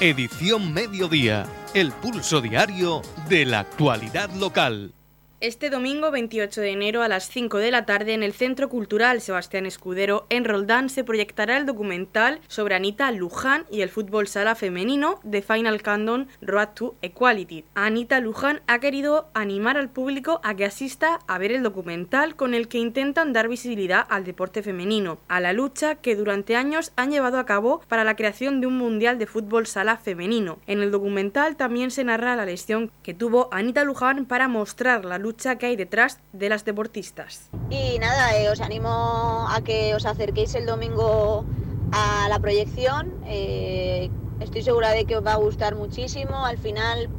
Edición 0.02 0.74
Mediodía, 0.74 1.46
el 1.74 1.92
pulso 1.92 2.42
diario 2.42 3.02
de 3.28 3.46
la 3.46 3.60
actualidad 3.60 4.30
local. 4.32 4.94
Este 5.42 5.70
domingo 5.70 6.12
28 6.12 6.60
de 6.60 6.72
enero 6.72 7.02
a 7.02 7.08
las 7.08 7.30
5 7.30 7.60
de 7.60 7.72
la 7.72 7.86
tarde 7.86 8.14
en 8.14 8.24
el 8.24 8.34
Centro 8.34 8.68
Cultural 8.68 9.22
Sebastián 9.22 9.66
Escudero 9.66 10.28
en 10.30 10.44
Roldán 10.44 10.90
se 10.90 11.06
proyectará 11.06 11.56
el 11.56 11.66
documental 11.66 12.42
sobre 12.50 12.76
Anita 12.76 13.10
Luján 13.14 13.64
y 13.72 13.80
el 13.80 13.88
fútbol 13.88 14.28
sala 14.28 14.56
femenino 14.56 15.22
de 15.24 15.42
Final 15.42 15.82
Countdown 15.82 16.28
Road 16.42 16.68
to 16.74 16.96
Equality. 17.02 17.64
Anita 17.74 18.20
Luján 18.20 18.60
ha 18.68 18.80
querido 18.80 19.30
animar 19.34 19.78
al 19.78 19.88
público 19.88 20.42
a 20.44 20.56
que 20.56 20.66
asista 20.66 21.22
a 21.26 21.38
ver 21.38 21.54
el 21.54 21.64
documental 21.64 22.36
con 22.36 22.54
el 22.54 22.68
que 22.68 22.80
intentan 22.80 23.32
dar 23.32 23.48
visibilidad 23.48 24.06
al 24.10 24.26
deporte 24.26 24.62
femenino, 24.62 25.20
a 25.30 25.40
la 25.40 25.54
lucha 25.54 25.96
que 25.96 26.18
durante 26.18 26.58
años 26.58 26.92
han 26.98 27.12
llevado 27.12 27.40
a 27.40 27.46
cabo 27.46 27.80
para 27.88 28.04
la 28.04 28.18
creación 28.18 28.60
de 28.60 28.68
un 28.68 28.78
mundial 28.78 29.18
de 29.18 29.26
fútbol 29.26 29.68
sala 29.68 29.96
femenino. 29.96 30.60
En 30.68 30.82
el 30.82 30.92
documental 30.92 31.56
también 31.56 31.92
se 31.92 32.04
narra 32.04 32.36
la 32.36 32.44
lesión 32.44 32.92
que 33.04 33.14
tuvo 33.14 33.48
Anita 33.54 33.86
Luján 33.86 34.26
para 34.26 34.50
mostrar 34.50 35.06
la 35.06 35.18
lucha 35.18 35.29
que 35.36 35.68
hay 35.68 35.76
detrás 35.76 36.20
de 36.34 36.50
las 36.50 36.66
deportistas. 36.66 37.50
Y 37.70 38.00
nada, 38.00 38.36
eh, 38.38 38.50
os 38.50 38.62
animo 38.62 39.48
a 39.50 39.62
que 39.64 39.96
os 39.96 40.06
acerquéis 40.06 40.56
el 40.56 40.66
domingo 40.66 41.46
a 41.92 42.28
la 42.30 42.40
proyección. 42.40 43.14
Eh, 43.26 44.10
estoy 44.40 44.64
segura 44.64 44.92
de 44.92 45.06
que 45.06 45.18
os 45.18 45.26
va 45.26 45.34
a 45.34 45.38
gustar 45.38 45.76
muchísimo. 45.76 46.46
Al 46.46 46.58
final, 46.58 47.10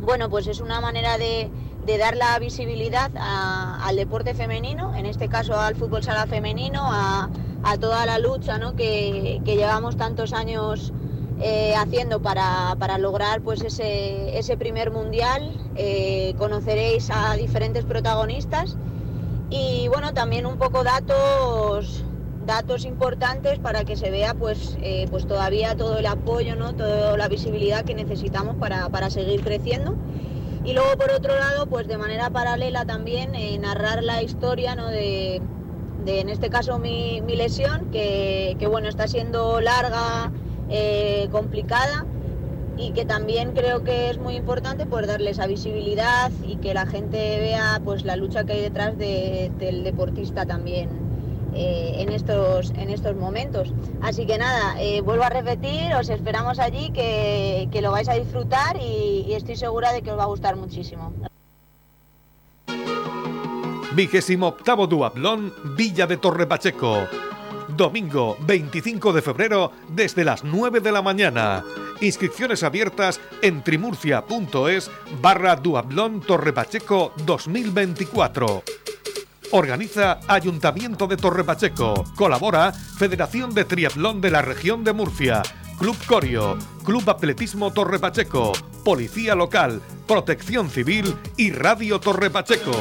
bueno, 0.00 0.30
pues 0.30 0.46
es 0.46 0.60
una 0.60 0.80
manera 0.80 1.18
de, 1.18 1.50
dar 1.98 2.16
la 2.16 2.38
visibilidad 2.38 3.10
al 3.16 3.96
deporte 3.96 4.34
femenino, 4.34 4.94
en 4.94 5.06
este 5.06 5.28
caso 5.28 5.58
al 5.58 5.74
fútbol 5.74 6.02
sala 6.02 6.26
femenino, 6.26 6.82
a, 6.90 7.28
toda 7.80 8.06
la 8.06 8.18
lucha 8.18 8.60
que, 8.76 9.40
que 9.44 9.56
llevamos 9.56 9.96
tantos 9.96 10.32
años 10.32 10.92
eh, 11.46 11.74
haciendo 11.76 12.22
para, 12.22 12.96
lograr 12.96 13.42
pues 13.42 13.60
ese, 13.60 14.38
ese 14.38 14.56
primer 14.56 14.90
mundial. 14.90 15.52
Eh, 15.76 16.34
conoceréis 16.38 17.10
a 17.10 17.34
diferentes 17.34 17.84
protagonistas 17.84 18.78
y 19.50 19.88
bueno, 19.88 20.14
también 20.14 20.46
un 20.46 20.56
poco 20.56 20.82
datos 20.84 22.02
datos 22.46 22.86
importantes 22.86 23.58
para 23.58 23.84
que 23.84 23.94
se 23.94 24.10
vea 24.10 24.32
pues, 24.32 24.78
eh, 24.80 25.06
pues 25.10 25.26
todavía 25.26 25.76
todo 25.76 25.98
el 25.98 26.06
apoyo, 26.06 26.56
¿no? 26.56 26.74
toda 26.74 27.14
la 27.18 27.28
visibilidad 27.28 27.84
que 27.84 27.94
necesitamos 27.94 28.56
para, 28.56 29.10
seguir 29.10 29.42
creciendo. 29.42 29.96
Y 30.64 30.72
luego 30.72 30.96
por 30.96 31.10
otro 31.10 31.38
lado, 31.38 31.66
pues 31.66 31.86
de 31.88 31.98
manera 31.98 32.30
paralela 32.30 32.86
también 32.86 33.32
narrar 33.60 34.02
la 34.02 34.22
historia 34.22 34.76
¿no? 34.76 34.88
de, 34.88 35.42
en 36.06 36.28
este 36.30 36.48
caso 36.48 36.78
mi, 36.78 37.20
lesión, 37.20 37.90
que, 37.92 38.56
que, 38.58 38.66
bueno, 38.66 38.88
está 38.88 39.08
siendo 39.08 39.60
larga, 39.60 40.30
eh, 40.68 41.28
complicada 41.30 42.06
y 42.76 42.92
que 42.92 43.04
también 43.04 43.52
creo 43.52 43.84
que 43.84 44.10
es 44.10 44.18
muy 44.18 44.34
importante 44.34 44.86
pues 44.86 45.06
darle 45.06 45.30
esa 45.30 45.46
visibilidad 45.46 46.30
y 46.46 46.56
que 46.56 46.74
la 46.74 46.86
gente 46.86 47.38
vea 47.38 47.80
pues 47.84 48.04
la 48.04 48.16
lucha 48.16 48.44
que 48.44 48.54
hay 48.54 48.60
detrás 48.62 48.98
del 48.98 49.84
deportista 49.84 50.44
también 50.44 50.88
eh, 51.54 51.96
en, 51.98 52.08
estos, 52.08 52.70
en 52.70 52.90
estos 52.90 53.14
momentos. 53.14 53.72
Así 54.02 54.26
que 54.26 54.38
nada, 54.38 54.74
eh, 54.80 55.02
vuelvo 55.02 55.22
a 55.22 55.28
repetir, 55.28 55.94
os 55.94 56.08
esperamos 56.08 56.58
allí, 56.58 56.90
que, 56.90 57.68
lo 57.80 57.92
vais 57.92 58.08
a 58.08 58.14
disfrutar 58.14 58.76
y, 58.80 59.32
estoy 59.34 59.56
segura 59.56 59.92
de 59.92 60.02
que 60.02 60.10
os 60.10 60.18
va 60.18 60.24
a 60.24 60.26
gustar 60.26 60.56
muchísimo. 60.56 61.12
Vigésimo 63.94 64.48
octavo 64.48 64.88
Villa 65.76 66.06
de 66.08 66.16
Torre 66.16 66.48
Pacheco 66.48 67.06
domingo 67.76 68.36
25 68.46 69.12
de 69.12 69.22
febrero 69.22 69.72
desde 69.88 70.24
las 70.24 70.44
9 70.44 70.80
de 70.80 70.92
la 70.92 71.02
mañana. 71.02 71.64
Inscripciones 72.00 72.62
abiertas 72.62 73.20
en 73.42 73.62
trimurcia.es 73.62 74.90
barra 75.20 75.56
Duablón 75.56 76.20
Torrepacheco 76.20 77.12
2024. 77.24 78.62
Organiza 79.52 80.20
Ayuntamiento 80.26 81.06
de 81.06 81.16
Torrepacheco. 81.16 82.04
Colabora 82.16 82.72
Federación 82.72 83.54
de 83.54 83.64
Triatlón 83.64 84.20
de 84.20 84.30
la 84.30 84.42
Región 84.42 84.82
de 84.84 84.92
Murcia. 84.92 85.42
Club 85.78 85.96
Corio, 86.06 86.56
Club 86.84 87.08
Atletismo 87.10 87.72
Torrepacheco, 87.72 88.52
Policía 88.84 89.34
Local, 89.34 89.82
Protección 90.06 90.70
Civil 90.70 91.16
y 91.36 91.50
Radio 91.50 91.98
Torrepacheco. 91.98 92.72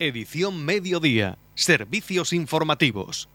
Edición 0.00 0.64
Mediodía. 0.64 1.38
Servicios 1.56 2.32
informativos. 2.32 3.28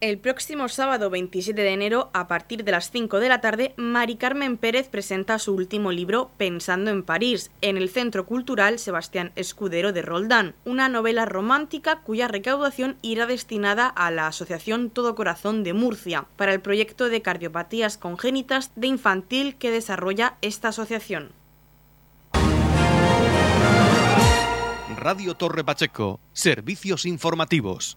El 0.00 0.18
próximo 0.18 0.68
sábado 0.68 1.10
27 1.10 1.60
de 1.60 1.72
enero, 1.72 2.10
a 2.12 2.28
partir 2.28 2.62
de 2.62 2.70
las 2.70 2.92
5 2.92 3.18
de 3.18 3.28
la 3.28 3.40
tarde, 3.40 3.74
Mari 3.76 4.14
Carmen 4.14 4.56
Pérez 4.56 4.88
presenta 4.88 5.40
su 5.40 5.52
último 5.52 5.90
libro 5.90 6.30
Pensando 6.36 6.92
en 6.92 7.02
París, 7.02 7.50
en 7.60 7.76
el 7.76 7.88
Centro 7.88 8.24
Cultural 8.24 8.78
Sebastián 8.78 9.32
Escudero 9.34 9.92
de 9.92 10.02
Roldán, 10.02 10.54
una 10.64 10.88
novela 10.88 11.24
romántica 11.26 12.02
cuya 12.02 12.28
recaudación 12.28 12.98
irá 13.02 13.26
destinada 13.26 13.88
a 13.88 14.12
la 14.12 14.28
Asociación 14.28 14.90
Todo 14.90 15.16
Corazón 15.16 15.64
de 15.64 15.72
Murcia, 15.72 16.26
para 16.36 16.54
el 16.54 16.60
proyecto 16.60 17.08
de 17.08 17.20
cardiopatías 17.20 17.98
congénitas 17.98 18.70
de 18.76 18.86
infantil 18.86 19.56
que 19.56 19.72
desarrolla 19.72 20.36
esta 20.40 20.68
asociación. 20.68 21.39
Radio 25.00 25.34
Torre 25.34 25.64
Pacheco, 25.64 26.20
servicios 26.34 27.06
informativos. 27.06 27.96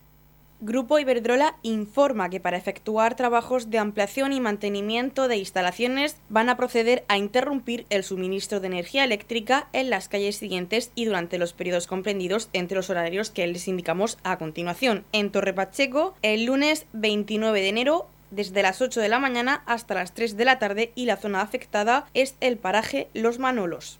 Grupo 0.62 1.00
Iberdrola 1.00 1.58
informa 1.62 2.30
que 2.30 2.40
para 2.40 2.56
efectuar 2.56 3.18
trabajos 3.18 3.70
de 3.70 3.78
ampliación 3.78 4.32
y 4.32 4.40
mantenimiento 4.40 5.28
de 5.28 5.36
instalaciones 5.36 6.16
van 6.30 6.48
a 6.48 6.56
proceder 6.56 7.04
a 7.10 7.18
interrumpir 7.18 7.86
el 7.90 8.06
suministro 8.06 8.62
de 8.62 8.68
energía 8.68 9.04
eléctrica 9.04 9.68
en 9.74 9.90
las 9.90 10.08
calles 10.08 10.38
siguientes 10.38 10.94
y 10.96 11.04
durante 11.04 11.38
los 11.38 11.52
periodos 11.52 11.88
comprendidos 11.88 12.48
entre 12.54 12.78
los 12.78 12.90
horarios 12.90 13.32
que 13.32 13.46
les 13.48 13.68
indicamos 13.68 14.18
a 14.24 14.38
continuación. 14.38 15.04
En 15.12 15.30
Torre 15.30 15.52
Pacheco, 15.52 16.16
el 16.22 16.46
lunes 16.46 16.86
29 16.94 17.60
de 17.60 17.68
enero 17.68 18.08
desde 18.32 18.64
las 18.64 18.82
8 18.82 19.02
de 19.02 19.10
la 19.10 19.20
mañana 19.20 19.62
hasta 19.66 19.94
las 19.94 20.14
3 20.14 20.38
de 20.38 20.46
la 20.46 20.58
tarde 20.58 20.94
y 20.96 21.06
la 21.06 21.18
zona 21.18 21.42
afectada 21.42 22.06
es 22.14 22.38
el 22.40 22.58
paraje 22.58 23.10
Los 23.14 23.40
Manolos. 23.40 24.00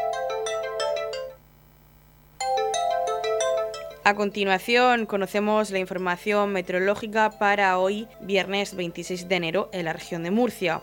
A 4.03 4.15
continuación, 4.15 5.05
conocemos 5.05 5.69
la 5.69 5.77
información 5.77 6.51
meteorológica 6.51 7.29
para 7.37 7.77
hoy, 7.77 8.07
viernes 8.19 8.75
26 8.75 9.29
de 9.29 9.35
enero, 9.35 9.69
en 9.73 9.85
la 9.85 9.93
región 9.93 10.23
de 10.23 10.31
Murcia. 10.31 10.81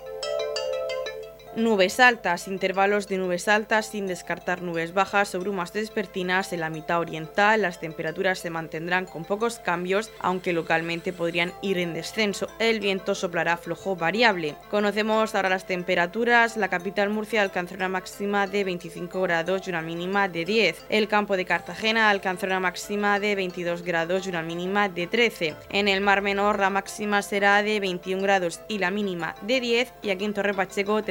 Nubes 1.58 1.98
altas, 1.98 2.46
intervalos 2.46 3.08
de 3.08 3.18
nubes 3.18 3.48
altas 3.48 3.86
sin 3.86 4.06
descartar 4.06 4.62
nubes 4.62 4.94
bajas 4.94 5.34
o 5.34 5.40
brumas 5.40 5.72
despertinas 5.72 6.52
en 6.52 6.60
la 6.60 6.70
mitad 6.70 7.00
oriental. 7.00 7.62
Las 7.62 7.80
temperaturas 7.80 8.38
se 8.38 8.48
mantendrán 8.48 9.06
con 9.06 9.24
pocos 9.24 9.58
cambios, 9.58 10.12
aunque 10.20 10.52
localmente 10.52 11.12
podrían 11.12 11.52
ir 11.60 11.78
en 11.78 11.94
descenso. 11.94 12.46
El 12.60 12.78
viento 12.78 13.16
soplará 13.16 13.56
flojo 13.56 13.96
variable. 13.96 14.54
Conocemos 14.70 15.34
ahora 15.34 15.48
las 15.48 15.66
temperaturas. 15.66 16.56
La 16.56 16.68
capital 16.68 17.10
Murcia 17.10 17.42
alcanzó 17.42 17.74
una 17.74 17.88
máxima 17.88 18.46
de 18.46 18.62
25 18.62 19.20
grados 19.20 19.66
y 19.66 19.70
una 19.70 19.82
mínima 19.82 20.28
de 20.28 20.44
10. 20.44 20.84
El 20.88 21.08
campo 21.08 21.36
de 21.36 21.44
Cartagena 21.44 22.08
alcanzó 22.08 22.46
una 22.46 22.60
máxima 22.60 23.18
de 23.18 23.34
22 23.34 23.82
grados 23.82 24.26
y 24.26 24.28
una 24.28 24.42
mínima 24.42 24.88
de 24.88 25.08
13. 25.08 25.56
En 25.70 25.88
el 25.88 26.02
Mar 26.02 26.22
Menor 26.22 26.60
la 26.60 26.70
máxima 26.70 27.20
será 27.20 27.64
de 27.64 27.80
21 27.80 28.22
grados 28.22 28.60
y 28.68 28.78
la 28.78 28.92
mínima 28.92 29.34
de 29.42 29.58
10. 29.58 29.92
Y 30.02 30.10
aquí 30.10 30.24
en 30.24 30.34
Torre 30.34 30.54
Pacheco 30.54 31.02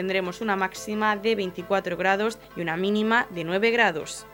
una 0.42 0.56
máxima 0.56 1.16
de 1.16 1.36
24 1.36 1.98
grados 1.98 2.38
y 2.56 2.62
una 2.62 2.78
mínima 2.78 3.28
de 3.32 3.44
9 3.44 3.72
grados. 3.72 4.26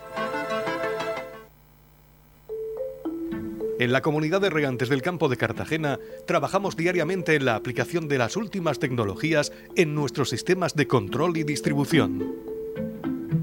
En 3.80 3.92
la 3.92 4.02
comunidad 4.02 4.40
de 4.40 4.50
regantes 4.50 4.88
del 4.88 5.02
campo 5.02 5.28
de 5.28 5.36
Cartagena 5.36 6.00
trabajamos 6.26 6.78
diariamente 6.78 7.36
en 7.36 7.44
la 7.44 7.56
aplicación 7.56 8.08
de 8.08 8.18
las 8.18 8.38
últimas 8.38 8.80
tecnologías 8.80 9.52
en 9.76 9.96
nuestros 9.96 10.30
sistemas 10.30 10.76
de 10.76 10.88
control 10.88 11.36
y 11.38 11.44
distribución. 11.44 12.34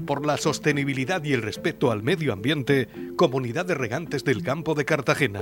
Por 0.07 0.25
la 0.25 0.37
sostenibilidad 0.37 1.23
y 1.23 1.33
el 1.33 1.41
respeto 1.41 1.91
al 1.91 2.01
medio 2.01 2.33
ambiente, 2.33 2.87
Comunidad 3.17 3.65
de 3.65 3.75
Regantes 3.75 4.23
del 4.23 4.41
Campo 4.41 4.73
de 4.73 4.85
Cartagena. 4.85 5.41